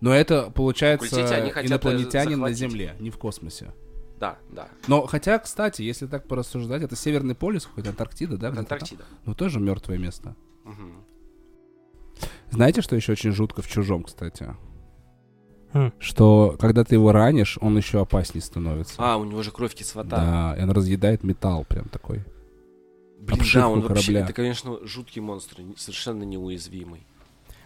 [0.00, 2.52] Но это, получается, э, инопланетянин на.
[2.52, 3.72] Земле, не в космосе.
[4.18, 4.68] Да, да.
[4.88, 8.50] Но хотя, кстати, если так порассуждать, это Северный полюс, хоть Антарктида, да?
[8.50, 8.74] где-то там?
[8.74, 9.04] Антарктида.
[9.24, 10.34] Ну, тоже мертвое место.
[10.64, 11.04] Мгм.
[12.50, 14.54] Знаете, что еще очень жутко в чужом, кстати?
[15.74, 15.92] Хм.
[15.98, 18.94] Что когда ты его ранишь, он еще опаснее становится.
[18.98, 20.16] А, у него же кровь кислота.
[20.16, 22.22] Да, и он разъедает металл прям такой.
[23.20, 24.20] Блин, Обшивку да, он вообще, корабля.
[24.24, 27.06] это, конечно, жуткий монстр, совершенно неуязвимый.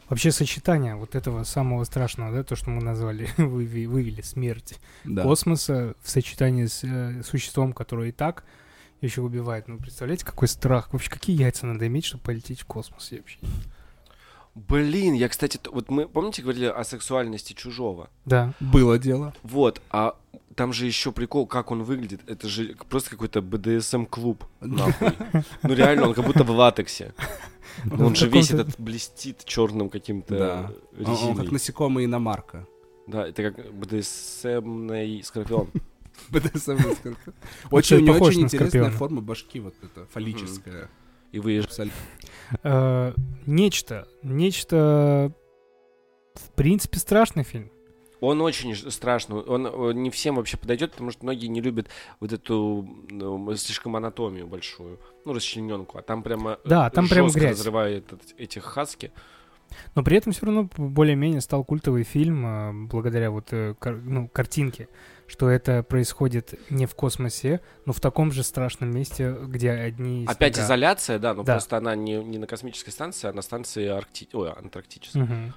[0.09, 5.23] Вообще сочетание вот этого самого страшного, да, то, что мы назвали, вывели смерть Да.
[5.25, 8.45] космоса в сочетании с э, существом, которое и так
[9.03, 9.69] еще убивает.
[9.69, 10.93] Ну, представляете, какой страх.
[10.93, 13.13] Вообще, какие яйца надо иметь, чтобы полететь в космос?
[13.13, 13.39] Я вообще...
[14.67, 18.11] Блин, я, кстати, вот мы, помните, говорили о сексуальности чужого?
[18.25, 18.55] Да.
[18.59, 19.33] Было дело.
[19.45, 20.17] Вот, а
[20.57, 22.21] там же еще прикол, как он выглядит.
[22.27, 25.13] Это же просто какой-то БДСМ-клуб, нахуй.
[25.63, 27.15] Ну реально, он как будто в латексе.
[27.91, 30.73] Он же весь этот блестит черным каким-то Да.
[30.99, 31.37] Он, резиной.
[31.37, 32.67] как насекомый иномарка.
[33.07, 35.69] Да, это как БДСМный скорпион.
[36.31, 37.17] БДСМ Очень
[37.71, 40.89] Очень, у него похож очень на интересная форма башки, вот эта, фаллическая.
[41.33, 41.99] И вы Абсолютно.
[42.63, 43.13] Э,
[43.47, 44.09] нечто.
[44.23, 45.33] Нечто...
[46.35, 47.71] В принципе, страшный фильм.
[48.21, 49.37] Он очень страшный.
[49.43, 51.89] Он, э, не всем вообще подойдет, потому что многие не любят
[52.21, 55.99] вот эту ну, слишком анатомию большую, ну, расчлененку.
[55.99, 57.59] А там прямо э, Да, там прям жестко грязь.
[57.59, 59.13] разрывает эт- этих хаски.
[59.95, 64.89] Но при этом все равно более-менее стал культовый фильм э, благодаря вот э, ну, картинке,
[65.27, 70.55] что это происходит не в космосе, но в таком же страшном месте, где одни Опять
[70.55, 70.67] снега.
[70.67, 71.55] изоляция, да, но Да.
[71.55, 74.29] просто она не, не на космической станции, а на станции Аркти...
[74.33, 75.23] Ой, антарктической.
[75.23, 75.53] Мгм.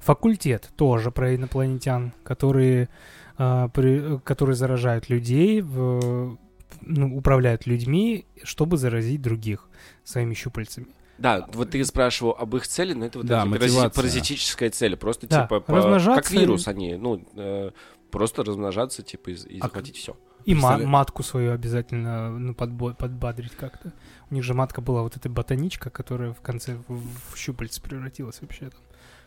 [0.00, 2.88] Факультет тоже про инопланетян, которые,
[3.36, 6.38] а, при- которые заражают людей, в-
[6.82, 9.68] ну, управляют людьми, чтобы заразить других
[10.04, 10.86] своими щупальцами.
[11.20, 13.90] Да, вот ты спрашивал об их цели, но это вот Да, мотивация.
[13.90, 14.96] паразитическая цель.
[14.96, 17.70] Просто Да, типа по- как вирус они, ну, э,
[18.10, 20.16] просто размножаться, типа, и, и А захватить все.
[20.46, 23.92] И ма- матку свою обязательно ну, подбо- подбадрить как-то.
[24.30, 27.02] У них же матка была вот эта ботаничка, которая в конце в,
[27.32, 28.80] в щупальце превратилась вообще там.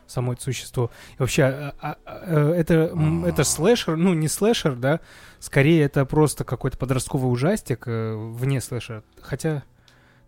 [0.08, 0.90] Само это существо.
[1.18, 5.00] И вообще, а- а- а, это, м, это слэшер, ну не слэшер, да,
[5.40, 9.04] скорее это просто какой-то подростковый ужастик э, вне слэшера.
[9.22, 9.64] Хотя,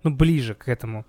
[0.04, 1.06] ну ближе к этому.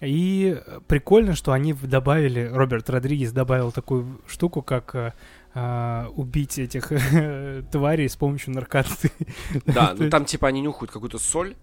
[0.00, 5.12] И прикольно, что они добавили, Роберт Родригес добавил такую штуку, как э,
[5.54, 6.90] а, убить этих
[7.70, 9.10] тварей с помощью наркоты.
[9.66, 11.54] Да, ну там типа они нюхают какую-то соль,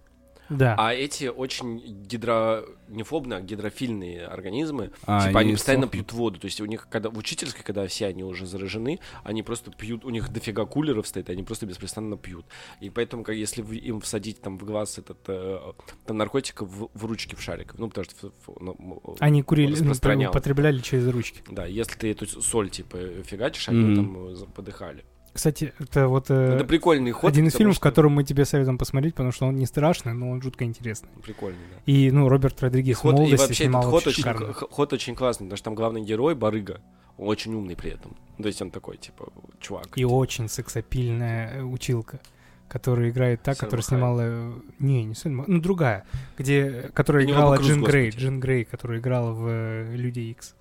[0.49, 0.75] Да.
[0.77, 2.63] а эти очень гидро...
[2.87, 5.91] нефобные, а гидрофильные организмы, А, типа они постоянно сохнут.
[5.91, 6.39] пьют воду.
[6.39, 10.05] То есть у них, когда в учительской, когда все они уже заражены, они просто пьют,
[10.05, 12.45] у них дофига кулеров стоит, они просто беспрестанно пьют.
[12.79, 15.59] И поэтому, как если им всадить там в глаз этот э,
[16.05, 20.79] там, наркотик в, в ручки в шарик, ну потому что ну, Они курили, ну, употребляли
[20.79, 21.41] через ручки.
[21.49, 23.95] Да, если ты эту соль типа фигачишь, они Мгм.
[23.95, 25.03] там э, подыхали.
[25.38, 27.31] Кстати, это вот э, Это прикольный ход.
[27.31, 30.31] один из фильмов, что- который мы тебе советуем посмотреть, потому что он не страшный, но
[30.31, 31.09] он жутко интересный.
[31.21, 31.81] Прикольный, да.
[31.85, 34.53] И, ну, Роберт Родригес в Ход, и молодости вообще снимал этот ход очень, шикарно.
[34.53, 36.81] ход очень классный, потому что там главный герой барыга.
[37.19, 38.17] Он очень умный при этом.
[38.41, 39.89] То есть он такой, типа, чувак.
[39.95, 42.19] И очень сексапильная э, училка,
[42.67, 43.99] которая играет та, Сальма которая Хайек.
[43.99, 44.21] снимала...
[44.23, 46.03] э, Не, не Сальма, ну, другая,
[46.35, 46.89] где...
[46.95, 48.05] Которая Пенелопа играла Круз, Джин Грей.
[48.07, 48.23] господи.
[48.25, 50.55] Джин Грей, которая играла в Люди Икс.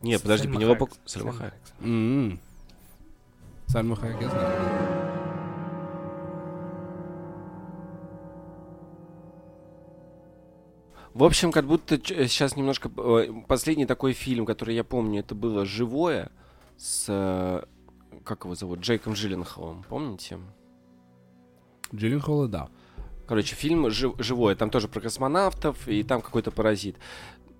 [0.00, 0.88] Нет, подожди, Сальма Пенелопа...
[1.04, 2.40] Сальма Сальма Хайек.
[3.70, 4.80] Сальма Хайек, я знаю.
[11.12, 12.90] В общем, как будто сейчас немножко...
[12.96, 16.30] э, Последний такой фильм, который я помню, это было «Живое»
[16.76, 17.06] с...
[17.08, 17.64] э,
[18.24, 18.80] Как его зовут?
[18.80, 20.38] Джейком Джилленхолом, помните?
[21.92, 22.68] Джилленхола, да.
[23.26, 26.96] Короче, фильм жив- живой, там тоже про космонавтов, и там какой-то паразит.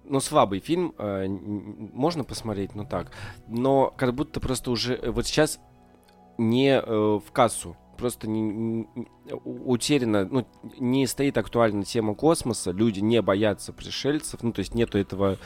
[0.04, 3.11] Ну, слабый фильм, э, можно посмотреть, ну так.
[3.48, 5.58] Но как будто просто уже э, вот сейчас
[6.41, 7.76] не э, в кассу.
[7.97, 8.88] Просто не, не-
[9.45, 10.47] утеряна, ну,
[10.78, 15.36] не стоит актуальна тема космоса, люди не боятся пришельцев, ну, то есть нету этого...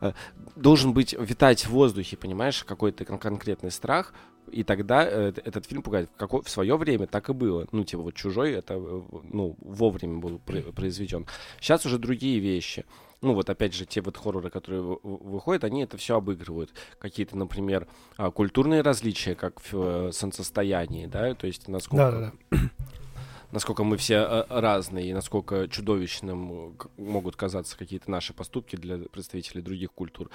[0.00, 0.12] э,
[0.54, 4.14] должен быть, витать в воздухе, понимаешь, какой-то кон- конкретный страх,
[4.52, 6.08] и тогда э, этот фильм пугает.
[6.14, 7.66] В, какое, в свое время так и было.
[7.72, 9.02] Ну, типа, вот «Чужой» это, э,
[9.32, 11.26] ну, вовремя был пр- произведен.
[11.60, 12.84] Сейчас уже другие вещи.
[13.24, 16.74] Ну, вот опять же, те вот хорроры, которые вы- вы- выходят, они это все обыгрывают.
[16.98, 22.58] Какие-то, например, а, культурные различия, как в э, солнцестоянии, да, то есть насколько Да-да-да.
[23.50, 28.98] насколько мы все э, разные и насколько чудовищным э, могут казаться какие-то наши поступки для
[28.98, 30.28] представителей других культур.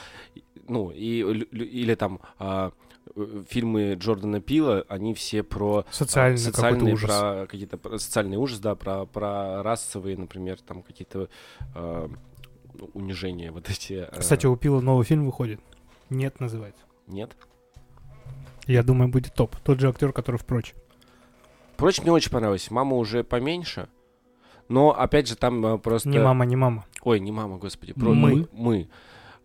[0.67, 2.71] Ну, и, или там а,
[3.49, 7.09] фильмы Джордана Пила, они все про Социальный социальные, ужас.
[7.09, 11.29] про какие-то социальный ужас, да, про, про расовые, например, там какие-то
[11.75, 12.09] а,
[12.93, 14.07] унижения вот эти.
[14.09, 15.59] а, Кстати, у Пила новый фильм выходит.
[16.09, 16.83] Нет, называется.
[17.07, 17.35] Нет.
[18.65, 19.55] Я думаю, будет топ.
[19.57, 20.73] Тот же актер, который в прочь.
[21.73, 22.69] Впрочем, мне очень понравилось.
[22.71, 23.87] Мама уже поменьше.
[24.67, 26.09] Но, опять же, там а, просто...
[26.09, 26.85] Не мама, не мама.
[27.01, 28.35] Ой, не мама, господи, про Мы.
[28.35, 28.47] мы.
[28.51, 28.89] мы.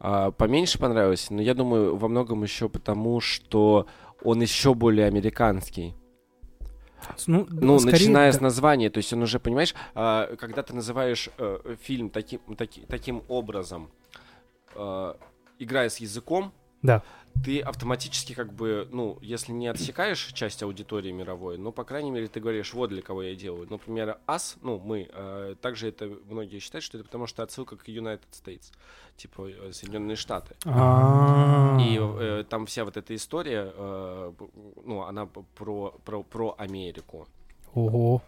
[0.01, 3.87] А, поменьше понравилось, но я думаю, во многом еще потому, что
[4.23, 5.95] он еще более американский.
[7.27, 11.29] Ну, Ну, скорее, начиная с названия, то есть он уже, понимаешь, а, когда ты называешь
[11.39, 13.91] э, фильм таким, таки- таким образом,
[14.75, 15.15] э,
[15.59, 16.53] играя с языком,
[16.85, 17.03] Да.
[17.43, 22.29] ты автоматически как бы, ну, если не отсекаешь часть аудитории мировой, ну, по крайней мере,
[22.29, 23.67] ты говоришь, вот для кого я делаю.
[23.69, 27.89] Например, ас, ну, мы, э, также это многие считают, что это потому что отсылка к
[27.89, 28.71] United States,
[29.17, 30.55] типа э, Соединенные Штаты.
[30.67, 31.77] А.
[31.81, 34.33] И э, там вся вот эта история, э,
[34.85, 37.27] ну, она про, про, про Америку.
[37.75, 38.23] Ого.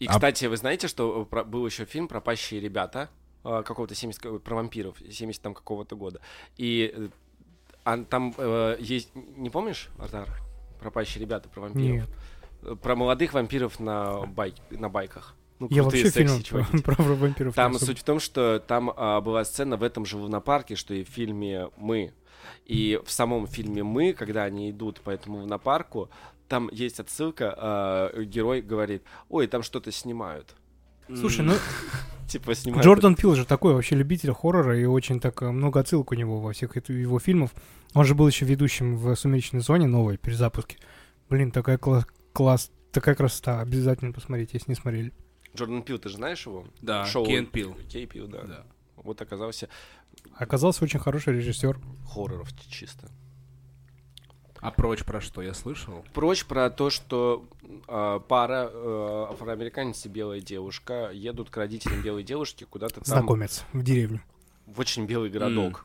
[0.00, 3.08] И, А- кстати, вы знаете, что э, про- был еще фильм «Пропащие ребята»
[3.64, 6.20] какого-то 70, ка- про вампиров, 70 там какого-то года.
[6.56, 7.08] И э,
[7.84, 10.28] а там э, есть, не помнишь, Артар?
[10.80, 11.86] «Пропащие ребята» про вампиров?
[11.96, 12.08] Нет.
[12.62, 15.34] Э, Про молодых вампиров на, байк, на байках.
[15.58, 16.78] Ну, Я вообще фильм секси чуваки.
[16.82, 17.54] про, про вампиров.
[17.54, 20.92] Там особо- суть в том, что там а, была сцена в этом же лунопарке, что
[20.94, 22.12] и в фильме «Мы».
[22.66, 26.10] И в самом фильме «Мы», когда они идут по этому лунопарку,
[26.48, 30.54] там есть отсылка, э, герой говорит, ой, там что-то снимают.
[31.08, 31.54] Слушай, ну
[32.28, 32.84] Типа снимают.
[32.84, 36.40] Джордан Пил же такой вообще любитель хоррора, и очень так э, много отсылок у него
[36.40, 37.54] во всех его фильмов.
[37.94, 40.78] Он же был еще ведущим в «Сумеречной зоне» новой перезапуске.
[41.28, 43.60] Блин, такая класс, класс, такая красота.
[43.60, 45.12] Обязательно посмотрите, если не смотрели.
[45.56, 46.66] Джордан Пил, ты же знаешь его?
[46.82, 47.76] Да, Шоу Кен Пил.
[47.88, 48.42] Кей Пил, да.
[48.42, 48.66] Да.
[48.96, 49.68] Вот оказался
[50.34, 51.78] Оказался очень хороший режиссер.
[52.08, 53.08] хорроров чисто.
[54.60, 56.04] А прочь про что я слышал?
[56.14, 57.44] Прочь про то, что
[57.88, 63.64] э, пара э, афроамериканец и белая девушка едут к родителям белой девушки куда-то там Знакомец
[63.72, 64.20] в деревню.
[64.66, 65.84] в очень белый городок.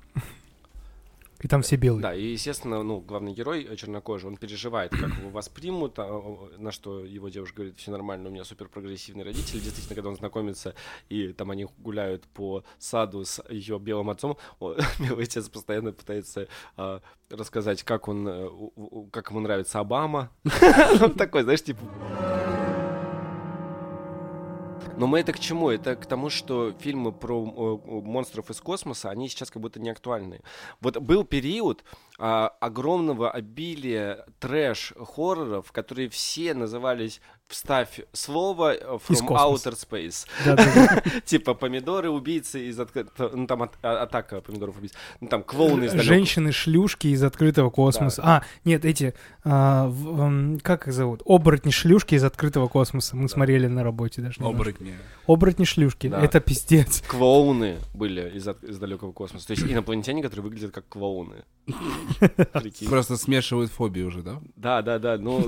[1.42, 2.02] И там все белые.
[2.02, 6.72] Да, и, естественно, ну, главный герой э, чернокожий, он переживает, как его воспримут, а, на
[6.72, 9.60] что его девушка говорит, все нормально, у меня супер прогрессивные родители.
[9.60, 10.76] Действительно, когда он знакомится,
[11.10, 16.48] и там они гуляют по саду с ее белым отцом, о, белый отец постоянно пытается
[16.78, 18.50] а, рассказать, как он, э,
[19.12, 20.30] как ему нравится Обама.
[21.02, 21.80] Он такой, знаешь, типа...
[25.02, 25.72] Но мы это к чему?
[25.72, 30.42] Это к тому, что фильмы про монстров из космоса, они сейчас как будто не актуальны.
[30.80, 31.84] Вот был период
[32.20, 37.20] а, огромного обилия трэш-хорроров, которые все назывались
[37.52, 40.26] «Вставь слово э, from outer space».
[41.26, 43.36] Типа помидоры, убийцы из открытого...
[43.36, 44.94] Ну, там а- атака помидоров убийц.
[45.20, 48.22] Ну, там клоуны из Женщины-шлюшки из открытого космоса.
[48.26, 51.22] А, нет, эти, а, в- м, как их зовут?
[51.26, 53.16] Оборотни-шлюшки из открытого космоса.
[53.18, 54.42] Мы смотрели на работе даже.
[54.42, 54.96] Оборотни.
[55.28, 56.08] Оборотни-шлюшки.
[56.08, 56.22] Да.
[56.22, 57.02] Это пиздец.
[57.08, 59.48] Клоуны были из, от- из далекого космоса.
[59.48, 61.44] То есть инопланетяне, которые выглядят как клоуны.
[62.90, 64.42] Просто смешивают фобии уже, да?
[64.56, 65.18] Да, да, да.
[65.18, 65.48] Ну,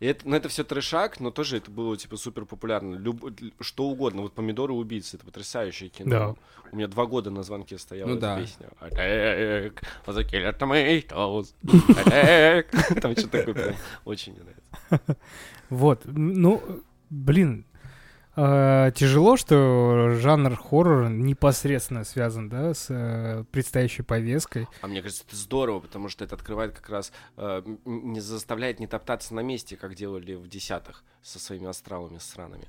[0.00, 2.96] это, ну, это все трешак, но тоже это было, типа, супер популярно.
[2.96, 4.20] Люб- что угодно.
[4.20, 6.10] Вот «Помидоры убийцы»— это потрясающее кино.
[6.10, 6.34] Да.
[6.70, 8.40] У меня два года на звонке стояла Ну эта да.
[8.40, 8.68] песня.
[13.00, 13.74] Там что-то такое прям
[14.04, 15.16] очень мне нравится.
[15.70, 16.62] Вот, ну,
[17.08, 17.64] блин,
[18.40, 24.66] э, тяжело, что жанр хоррора непосредственно связан, да, с э, предстоящей повесткой.
[24.82, 28.86] А мне кажется, это здорово, потому что это открывает как раз, э, не заставляет не
[28.86, 32.64] топтаться на месте, как делали в десятых со своими астралами сраными.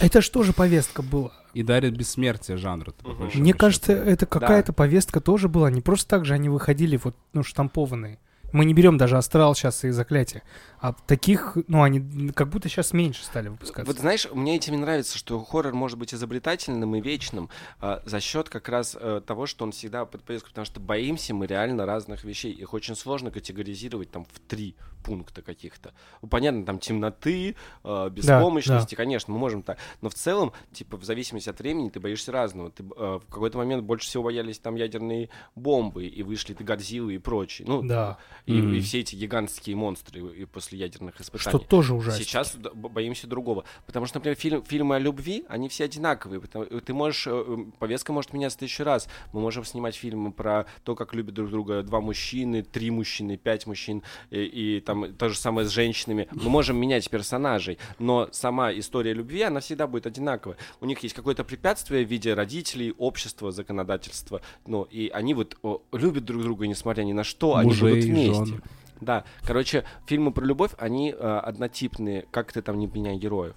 [0.00, 1.32] Это что же повестка была?
[1.54, 5.70] И дарит бессмертие большому Мне кажется, это какая-то повестка тоже была.
[5.70, 8.18] Не просто так же они выходили вот, ну, штампованные.
[8.52, 10.42] Мы не берем даже астрал сейчас и заклятие.
[10.82, 13.84] А таких, ну, они как будто сейчас меньше стали выпускаться.
[13.90, 18.48] Вот знаешь, мне этим нравится, что хоррор может быть изобретательным и вечным а, за счет
[18.48, 22.24] как раз э, того, что он всегда под повестку, потому что боимся мы реально разных
[22.24, 22.52] вещей.
[22.52, 24.74] Их очень сложно категоризировать там в три
[25.04, 25.92] пункта каких-то.
[26.20, 27.54] Ну, понятно, там темноты,
[27.84, 29.78] э, беспомощности, конечно, мы можем так.
[30.00, 32.70] Но в целом, типа, в зависимости от времени ты боишься разного.
[32.70, 37.14] Ты э, в какой-то момент больше всего боялись там ядерные бомбы, и вышли ты Годзиллы
[37.14, 37.66] и прочие.
[37.68, 38.18] Ну, Да.
[38.46, 38.74] и, Мгм.
[38.74, 41.56] и все эти гигантские монстры и после ядерных испытаний.
[41.56, 42.22] Что тоже ужасно.
[42.22, 43.64] Сейчас боимся другого.
[43.86, 46.40] Потому что, например, фильм- фильмы о любви, они все одинаковые.
[46.40, 49.08] потому- э, Ты можешь, э, э, повестка может меняться тысячу раз.
[49.32, 53.66] Мы можем снимать фильмы про то, как любят друг друга два мужчины, три мужчины, пять
[53.66, 56.28] мужчин, и, и там то же самое с женщинами.
[56.32, 60.56] Мы можем менять персонажей, но сама история любви, она всегда будет одинаковая.
[60.80, 64.40] У них есть какое-то препятствие в виде родителей, общества, законодательства.
[64.66, 68.04] Ну, и они вот о, любят друг друга, несмотря ни на что, они Мужей, будут
[68.04, 68.44] вместе.
[68.44, 68.62] жен.
[69.02, 73.56] Да, короче, фильмы про любовь, они э, однотипные, как ты там не меняй героев.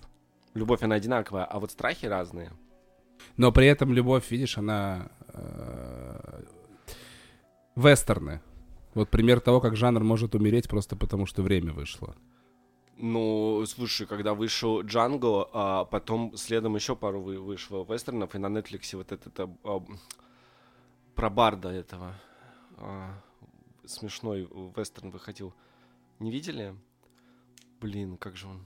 [0.56, 2.52] Любовь, она одинаковая, а вот страхи разные.
[3.38, 5.10] Но при этом любовь, видишь, она...
[5.28, 6.44] э,
[7.76, 8.42] Вестерны.
[8.94, 12.16] Вот пример того, как жанр может умереть просто потому, что время вышло.
[12.98, 18.48] Ну, слушай, когда вышел Джанго, а потом следом еще пару вы- вышло вестернов, и на
[18.48, 19.84] Netflix вот этот а, а,
[21.14, 22.14] про Барда этого
[22.78, 23.12] а,
[23.88, 25.54] смешной вестерн выходил.
[26.20, 26.76] Не видели?
[27.82, 28.66] Блин, как же он?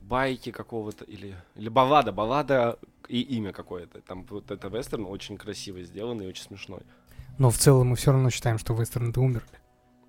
[0.00, 2.78] Байки какого-то или или баллада, баллада
[3.08, 4.00] и имя какое-то.
[4.02, 6.82] Там вот это вестерн очень красиво сделанный и очень смешной.
[7.38, 9.48] Но в целом мы все равно считаем, что вестерны-то умерли.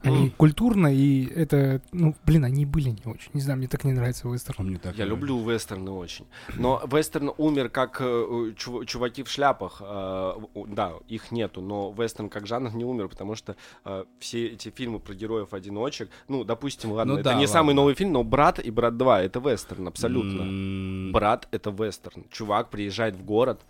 [0.03, 3.29] Они культурно, и это, ну, блин, они были не очень.
[3.33, 4.55] Не знаю, мне так не нравится вестерн.
[4.59, 5.27] Он мне так Я нравится.
[5.27, 6.25] люблю вестерны очень.
[6.55, 9.81] Но вестерн умер как э, чув- чуваки в шляпах.
[9.83, 10.33] э,
[10.67, 11.61] да, их нету.
[11.61, 16.43] Но вестерн как жанр не умер, потому что э, все эти фильмы про героев-одиночек, ну,
[16.43, 17.53] допустим, ладно, Ну это да, не ладно.
[17.53, 20.41] самый новый фильм, но «Брат» и «Брат 2»— это вестерн, абсолютно.
[20.43, 22.23] М, «Брат»— это вестерн.
[22.31, 23.61] Чувак приезжает в город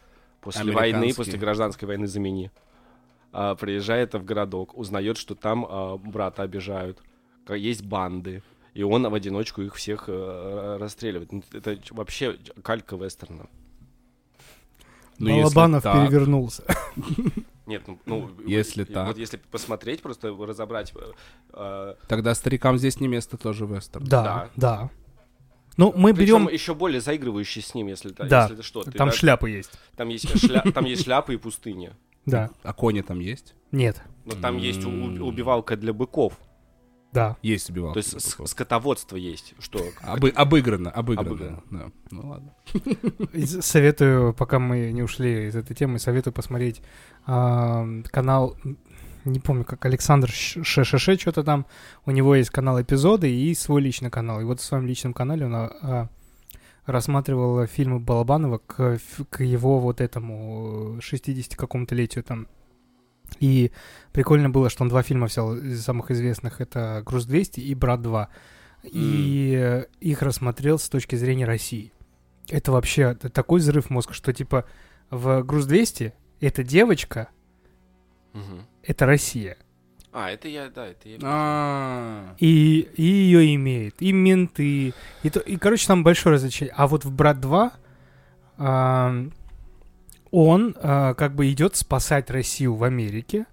[0.42, 2.52] после войны, после гражданской войны «Замени».
[3.32, 7.02] А, приезжает в городок, узнает, что там а, брата обижают,
[7.50, 11.32] есть банды, и он в одиночку их всех э, расстреливает.
[11.32, 13.48] Ну, Это вообще калька вестерна.
[15.18, 16.64] ну, Балабанов так, перевернулся.
[17.66, 19.08] Нет, ну, ну, Если вот, так.
[19.08, 20.94] Вот если посмотреть, просто разобрать...
[20.96, 21.12] э,
[21.54, 24.06] э, Тогда старикам здесь не место тоже вестерн.
[24.06, 24.90] Да, да.
[25.76, 26.54] Ну, мы причем берем...
[26.54, 28.84] еще более заигрывающий с ним, если, та- Да, если это что.
[28.84, 29.72] ты, Там да, шляпы есть.
[29.96, 31.96] Там есть, шля- там есть шляпы и пустыня.
[32.32, 32.50] Да.
[32.64, 33.56] А кони там есть?
[33.72, 34.02] Нет.
[34.26, 36.34] Но там есть убивалка для быков.
[37.14, 37.38] Да.
[37.42, 37.94] Есть убивалка.
[37.94, 39.54] То есть с- скотоводство есть.
[39.60, 39.80] Что?
[40.04, 41.30] Обы- обыграно, обыграно.
[41.32, 41.64] Обыграно.
[41.72, 41.86] Да.
[42.12, 42.54] Ну ладно.
[43.62, 46.82] Советую, пока мы не ушли из этой темы, советую посмотреть
[47.26, 48.56] а, канал,
[49.26, 51.66] не помню, как Александр ШШШ, что-то там.
[52.06, 54.42] У него есть канал эпизоды и свой личный канал.
[54.42, 56.10] И вот в своем личном канале он а,
[56.88, 58.98] рассматривал фильмы Балабанова к,
[59.30, 62.48] к его вот этому 60 какому-то летию там.
[63.40, 63.72] И
[64.14, 66.62] прикольно было, что он два фильма взял из самых известных.
[66.62, 68.28] Это «Груз-200» и «Брат 2».
[68.84, 71.92] И э, их рассмотрел с точки зрения России.
[72.48, 74.66] Это вообще такой взрыв мозга, что типа
[75.10, 77.28] в «Груз-200» эта девочка
[78.34, 79.58] Мгм.— это Россия.
[80.20, 81.18] А, это я, да, это я.
[81.22, 86.72] А, И, и ее имеет, и менты, и, то, и, короче, там большое различие.
[86.76, 87.72] А вот в «Брат 2»
[88.58, 89.32] ам,
[90.32, 93.46] он а, как бы идет спасать Россию в Америке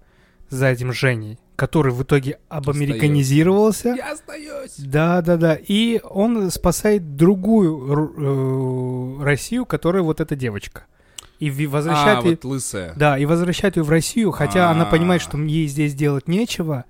[0.49, 3.89] за этим Женей, который в итоге обамериканизировался.
[3.95, 4.75] Я остаюсь.
[4.79, 5.55] Да, да, да.
[5.67, 10.85] И он спасает другую ру- э, Россию, которая вот эта девочка.
[11.39, 12.31] И возвращает А, ее...
[12.31, 12.93] вот лысая.
[12.95, 15.25] Да, и возвращает ее в Россию, хотя она понимает, А.
[15.25, 16.85] что ей здесь делать нечего.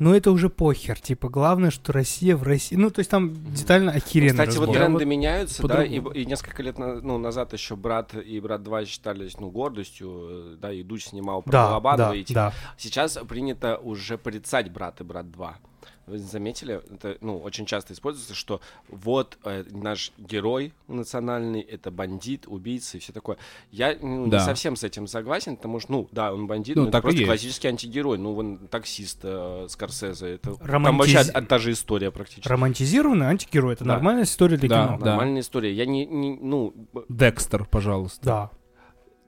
[0.00, 0.98] Но это уже похер.
[1.00, 2.74] Типа, главное, что Россия в России.
[2.74, 4.32] Ну, то есть там детально охеренно.
[4.32, 4.76] Кстати, вот разбор.
[4.76, 8.86] тренды меняются, да, и, и несколько лет на- ну, назад еще брат и брат 2
[8.86, 12.52] считались ну, гордостью, э, да, и Дудь снимал про Да, да, и типа, да.
[12.76, 15.58] Сейчас принято уже порицать брат и брат 2.
[16.06, 22.44] Вы заметили, это ну, очень часто используется, что вот э, наш герой национальный, это бандит,
[22.46, 23.38] убийца и все такое.
[23.70, 24.38] Я ну, Да.
[24.38, 27.20] не совсем с этим согласен, потому что, ну, да, он бандит, Ну, но это просто
[27.20, 27.28] есть.
[27.28, 28.18] классический антигерой.
[28.18, 32.48] Ну, он таксист э, Скорсезе, это там Романтиз- вообще од- та же история практически.
[32.48, 33.74] Романтизированный антигерой.
[33.74, 33.94] Это Да.
[33.94, 34.98] нормальная история для Да, кино.
[34.98, 35.04] да.
[35.06, 35.72] Нормальная история.
[35.72, 36.74] Я не, не- ну,
[37.08, 38.20] Декстер, пожалуйста.
[38.24, 38.50] Да.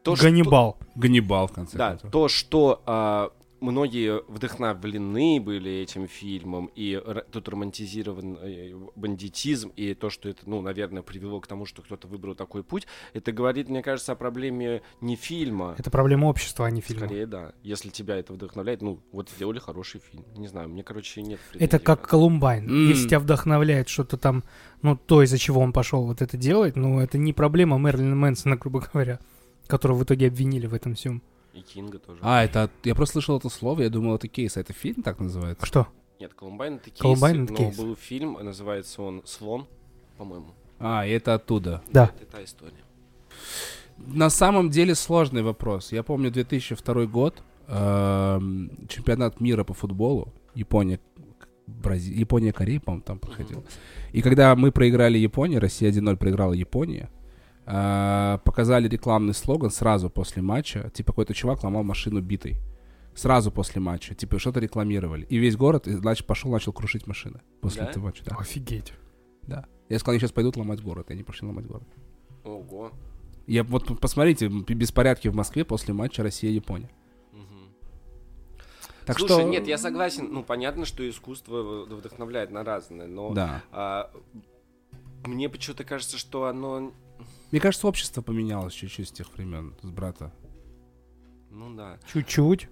[0.02, 0.78] то, что- Ганнибал.
[0.94, 2.10] Ганнибал, в конце Да, концов.
[2.12, 7.00] то, что а, многие вдохновлены были этим фильмом, и
[7.30, 12.08] тут романтизирован э, бандитизм, и то, что это, ну, наверное, привело к тому, что кто-то
[12.08, 15.74] выбрал такой путь, это говорит, мне кажется, о проблеме не фильма.
[15.78, 17.06] Это проблема общества, а не фильма.
[17.06, 17.52] Скорее, да.
[17.62, 20.24] Если тебя это вдохновляет, ну, вот сделали хороший фильм.
[20.36, 22.06] Не знаю, мне, короче, нет Это как.
[22.06, 22.68] Колумбайн.
[22.68, 22.88] М.
[22.88, 24.44] Если тебя вдохновляет что-то там,
[24.82, 28.56] ну, то, из-за чего он пошел вот это делать, ну, это не проблема Мерлина Мэнсона,
[28.56, 29.18] грубо говоря,
[29.66, 31.22] которого в итоге обвинили в этом всем.
[31.56, 32.20] И Кинга тоже.
[32.22, 32.70] А, это...
[32.84, 34.56] Я просто слышал это слово, я думал, это кейс.
[34.56, 35.64] А это фильм так называется?
[35.64, 35.88] Что?
[36.20, 37.76] Нет, Колумбайн это кейс, Колумбайн это но кейс.
[37.76, 39.66] был фильм, называется он «Слон»,
[40.18, 40.54] по-моему.
[40.78, 41.82] А, и это оттуда.
[41.88, 42.12] Да.
[42.20, 42.84] Это та история.
[43.96, 45.92] На самом деле сложный вопрос.
[45.92, 51.00] Я помню 2002 год, эм, чемпионат мира по футболу, Япония,
[51.66, 52.12] Брази...
[52.12, 53.64] Япония, Корея, по-моему, там проходил.
[54.12, 57.25] И когда мы проиграли Японии, Россия 1-0 проиграла Японии, э,
[57.66, 62.58] показали рекламный слоган сразу после матча, типа какой-то чувак ломал машину битой.
[63.14, 65.24] Сразу после матча, типа что-то рекламировали.
[65.24, 67.90] И весь город, значит, пошел, начал крушить машины после Да?
[67.90, 68.24] этого матча.
[68.24, 68.36] Да.
[68.36, 68.92] Офигеть.
[69.42, 69.64] да.
[69.88, 71.86] Я сказал, они сейчас пойдут ломать город, и они пошли ломать город.
[72.44, 72.92] Ого.
[73.46, 76.90] Я вот посмотрите, беспорядки в Москве после матча Россия-Япония.
[79.06, 79.42] Так Слушай, что...
[79.44, 80.28] нет, я согласен.
[80.32, 83.62] Ну, понятно, что искусство вдохновляет на разное, но Да.
[83.70, 84.10] а,
[85.24, 86.92] мне почему-то кажется, что оно...
[87.50, 90.32] Мне кажется, общество поменялось чуть-чуть с тех времен, с брата.
[91.50, 91.98] Ну да.
[92.12, 92.68] Чуть-чуть.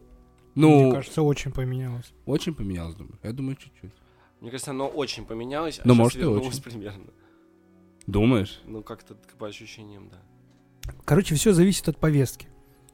[0.54, 2.12] Ну, Мне кажется, очень поменялось.
[2.26, 3.18] очень поменялось, думаю.
[3.22, 3.92] Я думаю, чуть-чуть.
[4.40, 6.62] Мне кажется, оно очень поменялось, а Ну, может, и вернулось очень.
[6.62, 7.06] примерно.
[8.06, 8.60] Думаешь?
[8.66, 10.18] Ну, как-то по ощущениям, да.
[11.04, 12.48] Короче, все зависит от повестки.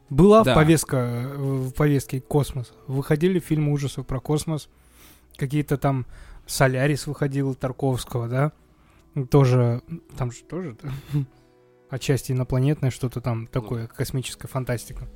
[0.09, 0.55] Была Да.
[0.55, 2.73] повестка э, в повестке космос.
[2.87, 4.69] Выходили фильмы ужасов про космос.
[5.37, 6.07] Какие-то там
[6.47, 8.53] Солярис выходил Тарковского, да?
[9.31, 9.83] Тоже,
[10.17, 10.91] там же тоже да?
[11.91, 15.09] отчасти инопланетное что-то там такое, космическая фантастика.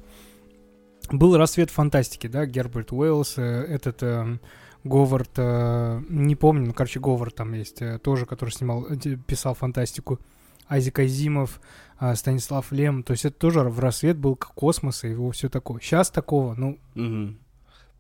[1.10, 4.38] Был рассвет фантастики, да, Герберт Уэллс, э, этот э,
[4.84, 8.96] Говард, э, не помню, ну, короче, Говард там есть, э, тоже, который снимал, э,
[9.26, 10.18] писал фантастику.
[10.66, 11.60] Айзек Азимов,
[11.98, 15.80] а, Станислав Лем, то есть это тоже в рассвет был космос и его все такое.
[15.80, 17.38] Сейчас такого, ну, Мгм.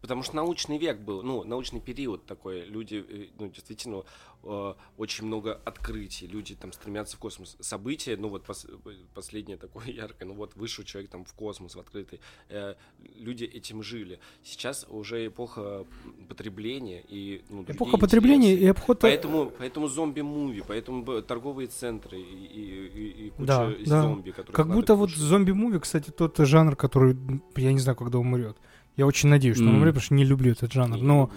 [0.04, 2.66] Потому что научный век был, ну, научный период такой.
[2.66, 4.02] Люди, э, ну, действительно,
[4.42, 6.26] э, очень много открытий.
[6.26, 7.56] Люди там стремятся в космос.
[7.60, 8.68] События, ну, вот пос-
[9.14, 12.20] последнее такое яркое, ну, вот вышел человек там в космос, в открытый.
[12.50, 12.74] Э,
[13.16, 14.18] люди этим жили.
[14.42, 15.86] Сейчас уже эпоха
[16.28, 18.64] потребления и, ну, Эпоха потребления интересы.
[18.66, 19.00] и обход...
[19.00, 24.02] Поэтому, поэтому зомби-муви, поэтому торговые центры и, и, и- куча Да, да.
[24.02, 25.22] зомби, которых Как будто вот кушать.
[25.22, 27.16] зомби-муви, кстати, тот жанр, который,
[27.56, 28.58] я не знаю, когда умрет.
[28.96, 29.76] Я очень надеюсь, что он М.
[29.76, 30.96] умрет, потому что не люблю этот жанр.
[30.96, 31.30] Не Но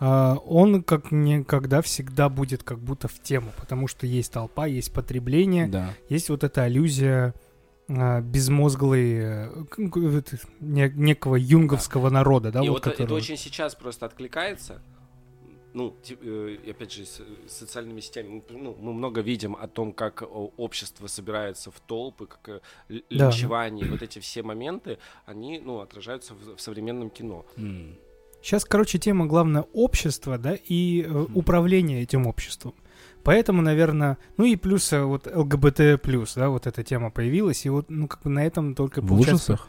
[0.00, 4.92] а, он как никогда всегда будет как будто в тему, потому что есть толпа, есть
[4.92, 5.94] потребление, Да.
[6.08, 7.34] есть вот эта аллюзия
[7.88, 9.48] а, безмозглой э,
[9.78, 14.80] это, не- некого юнговского народа, да, и вот вот это который- очень сейчас просто откликается.
[15.74, 18.28] Ну, э, опять же, с социальными сетями.
[18.48, 20.22] Мы, ну, мы много видим о том, как
[20.56, 22.60] общество собирается в толпы, как э,
[22.94, 23.24] л- Да.
[23.26, 27.44] линчевание, вот эти все моменты, они, ну, отражаются в, в современном кино.
[28.40, 32.74] Сейчас, короче, тема главное общество, да, и э, управление этим обществом.
[33.24, 37.86] Поэтому, наверное, ну и плюс вот ЛГБТ плюс, да, вот эта тема появилась, и вот,
[37.90, 39.68] ну, как бы на этом только В получается, ужасах?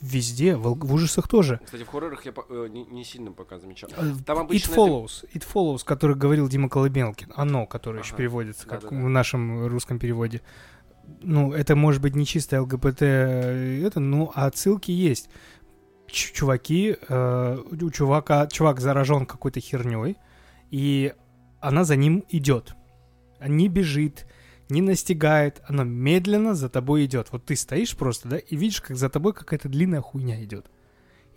[0.00, 1.60] Везде, в, ужасах тоже.
[1.64, 3.90] Кстати, в хоррорах я э, не, не сильно пока замечал.
[3.96, 8.10] Э, Там It обычно это- Follows, It Follows, который говорил Дима Колыбелкин, оно, которое еще
[8.10, 8.16] Ага.
[8.18, 9.02] переводится, как Да-да-да.
[9.04, 10.40] в нашем русском переводе.
[11.22, 15.28] Ну, это может быть не чисто ЛГБТ, э, это, ну, а отсылки есть.
[16.06, 20.16] Ч- чуваки, э, у чувака, чувак заражен какой-то херней,
[20.70, 21.12] и
[21.60, 22.74] она за ним идет.
[23.46, 24.26] Не бежит,
[24.70, 27.28] не настигает, она медленно за тобой идет.
[27.32, 30.66] Вот ты стоишь просто, да, и видишь, как за тобой какая-то длинная хуйня идет.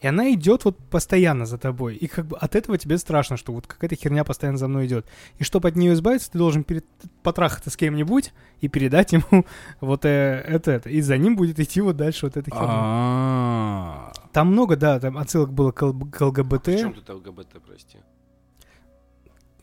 [0.04, 1.96] И она идет вот постоянно за тобой.
[1.96, 5.06] И как бы от этого тебе страшно, что вот какая-то херня постоянно за мной идет.
[5.38, 6.86] И чтобы от нее избавиться, ты должен перед...
[7.22, 9.46] потрахаться с кем-нибудь и передать ему
[9.80, 10.90] вот э, это, это.
[10.90, 12.68] И за ним будет идти вот дальше вот эта херня.
[12.68, 14.12] А.
[14.34, 16.68] Там много, да, там отсылок было к, к ЛГБТ.
[16.68, 18.00] В чем тут ЛГБТ, прости?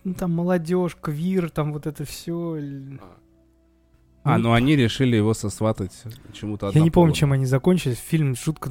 [0.04, 2.56] Ну, там молодежь, квир, там вот это все.
[2.98, 3.16] А,
[4.22, 5.92] А, ну они решили его сосватать
[6.32, 7.98] чему-то Я не помню, чем они закончились.
[7.98, 8.70] Фильм жутко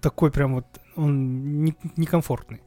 [0.00, 0.66] такой прям вот,
[0.96, 2.60] он не- некомфортный.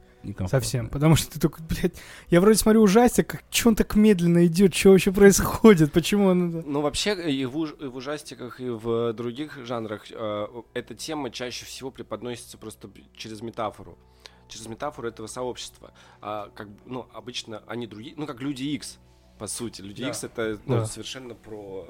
[0.48, 0.90] Совсем.
[0.90, 4.74] Потому что ты только, блядь, я вроде смотрю ужастик, как че он так медленно идет,
[4.74, 6.64] что вообще происходит, почему он...
[6.66, 11.30] Ну, вообще, и в, уж- и в ужастиках, и в других жанрах э, эта тема
[11.30, 14.00] чаще всего преподносится просто через метафору.
[14.48, 15.92] Через метафору этого сообщества.
[16.22, 18.98] А, как, бы, ну, обычно они другие, ну, как Люди Икс,
[19.38, 19.82] по сути.
[19.82, 20.10] Люди Да.
[20.10, 20.86] Икс это ну, Да.
[20.86, 21.88] совершенно про,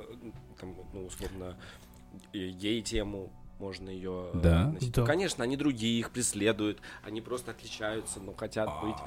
[0.59, 1.57] там, ну, условно,
[2.33, 4.67] гей-тему, можно ее Да?
[4.67, 4.91] относить.
[4.93, 5.01] Да.
[5.01, 8.97] Ну, конечно, они другие, их преследуют, они просто отличаются, но хотят быть.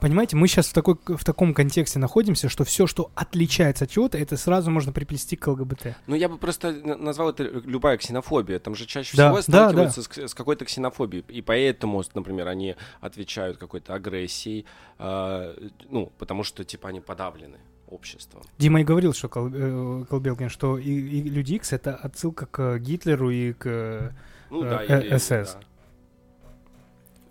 [0.00, 4.18] Понимаете, мы сейчас в, такой, в таком контексте находимся, что все, что отличается от чего-то,
[4.18, 5.94] это сразу можно приплести к ЛГБТ.
[6.06, 8.58] Ну, я бы просто назвал это любая ксенофобия.
[8.58, 11.24] Там же чаще Да, всего да, сталкиваются С, с какой-то ксенофобией.
[11.28, 14.66] И поэтому, например, они отвечают какой-то агрессией,
[14.98, 15.54] а,
[15.90, 17.58] ну, потому что, типа, они подавлены
[17.88, 18.42] обществом.
[18.58, 22.78] Дима и говорил, что Кол- э, Колбелкин, что и, и Люди Икс это отсылка к
[22.78, 24.14] Гитлеру и к...
[24.50, 25.28] Ну, Э, да, э, или- СС.
[25.54, 25.60] да.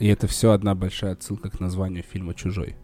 [0.03, 2.75] И это все одна большая отсылка к названию фильма «Чужой».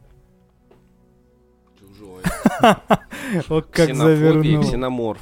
[1.78, 2.22] Чужой.
[3.50, 4.64] О, как Ксенофобия, завернул.
[4.64, 5.22] ксеноморф.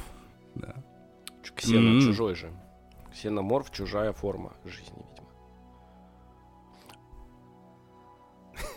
[0.54, 0.74] Да.
[1.42, 2.00] Чу- Ксено, М.
[2.00, 2.52] чужой же.
[3.12, 5.26] Ксеноморф, чужая форма жизни, видимо.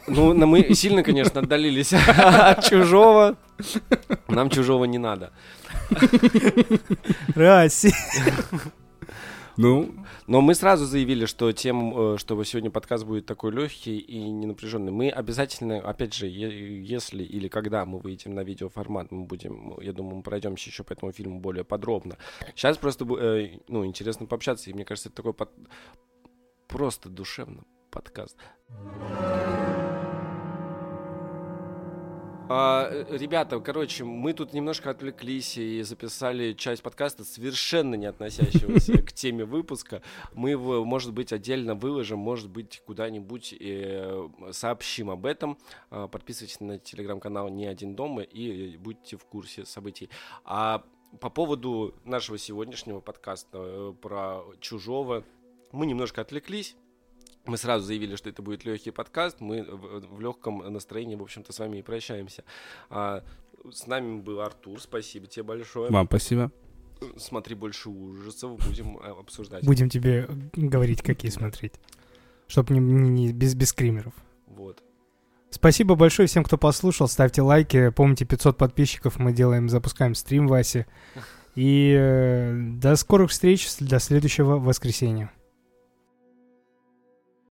[0.08, 3.38] Ну, на- мы сильно, конечно, отдалились от чужого.
[4.30, 5.32] Нам чужого не надо.
[7.36, 7.94] Россия.
[9.62, 9.94] Ну,
[10.28, 14.48] Но мы сразу заявили, что тем, э, что сегодня подкаст будет такой легкий и не
[14.48, 14.92] напряженный.
[14.92, 20.18] Мы обязательно, опять же, если или когда мы выйдем на видеоформат, мы будем, я думаю,
[20.18, 22.18] мы пройдемся еще по этому фильму более подробно.
[22.56, 25.52] Сейчас просто, э, ну, интересно пообщаться, и мне кажется, это такой под-
[26.68, 28.38] просто душевный подкаст.
[32.54, 38.98] А, э, ребята, короче, мы тут немножко отвлеклись и записали часть подкаста, совершенно не относящегося
[39.04, 40.02] к теме выпуска.
[40.34, 45.58] Мы его, может быть, отдельно выложим, может быть, куда-нибудь э, сообщим об этом.
[45.92, 50.10] А, Подписывайтесь на телеграм-канал «Не один дома» и будьте в курсе событий.
[50.44, 50.84] А
[51.22, 55.24] по поводу нашего сегодняшнего подкаста э, про чужого,
[55.72, 56.76] мы немножко отвлеклись.
[57.46, 59.42] Мы сразу заявили, что это будет легкий подкаст.
[59.42, 62.44] Мы в, легком настроении, в общем-то, с вами и прощаемся.
[62.90, 63.24] А,
[63.72, 64.80] с нами был Артур.
[64.80, 65.92] Спасибо тебе большое.
[65.92, 66.52] вам спасибо.
[67.18, 68.60] Смотри больше ужасов.
[68.68, 69.66] Будем э, обсуждать.
[69.66, 71.74] Будем тебе говорить, какие смотреть.
[72.48, 74.14] Чтобы не, не- не- без, без скримеров.
[74.46, 74.84] Вот.
[75.50, 77.08] Спасибо большое всем, кто послушал.
[77.08, 77.90] Ставьте лайки.
[77.90, 80.86] Помните, 500 подписчиков мы делаем, запускаем стрим Васи.
[81.56, 85.32] И э, до скорых встреч, до следующего воскресенья.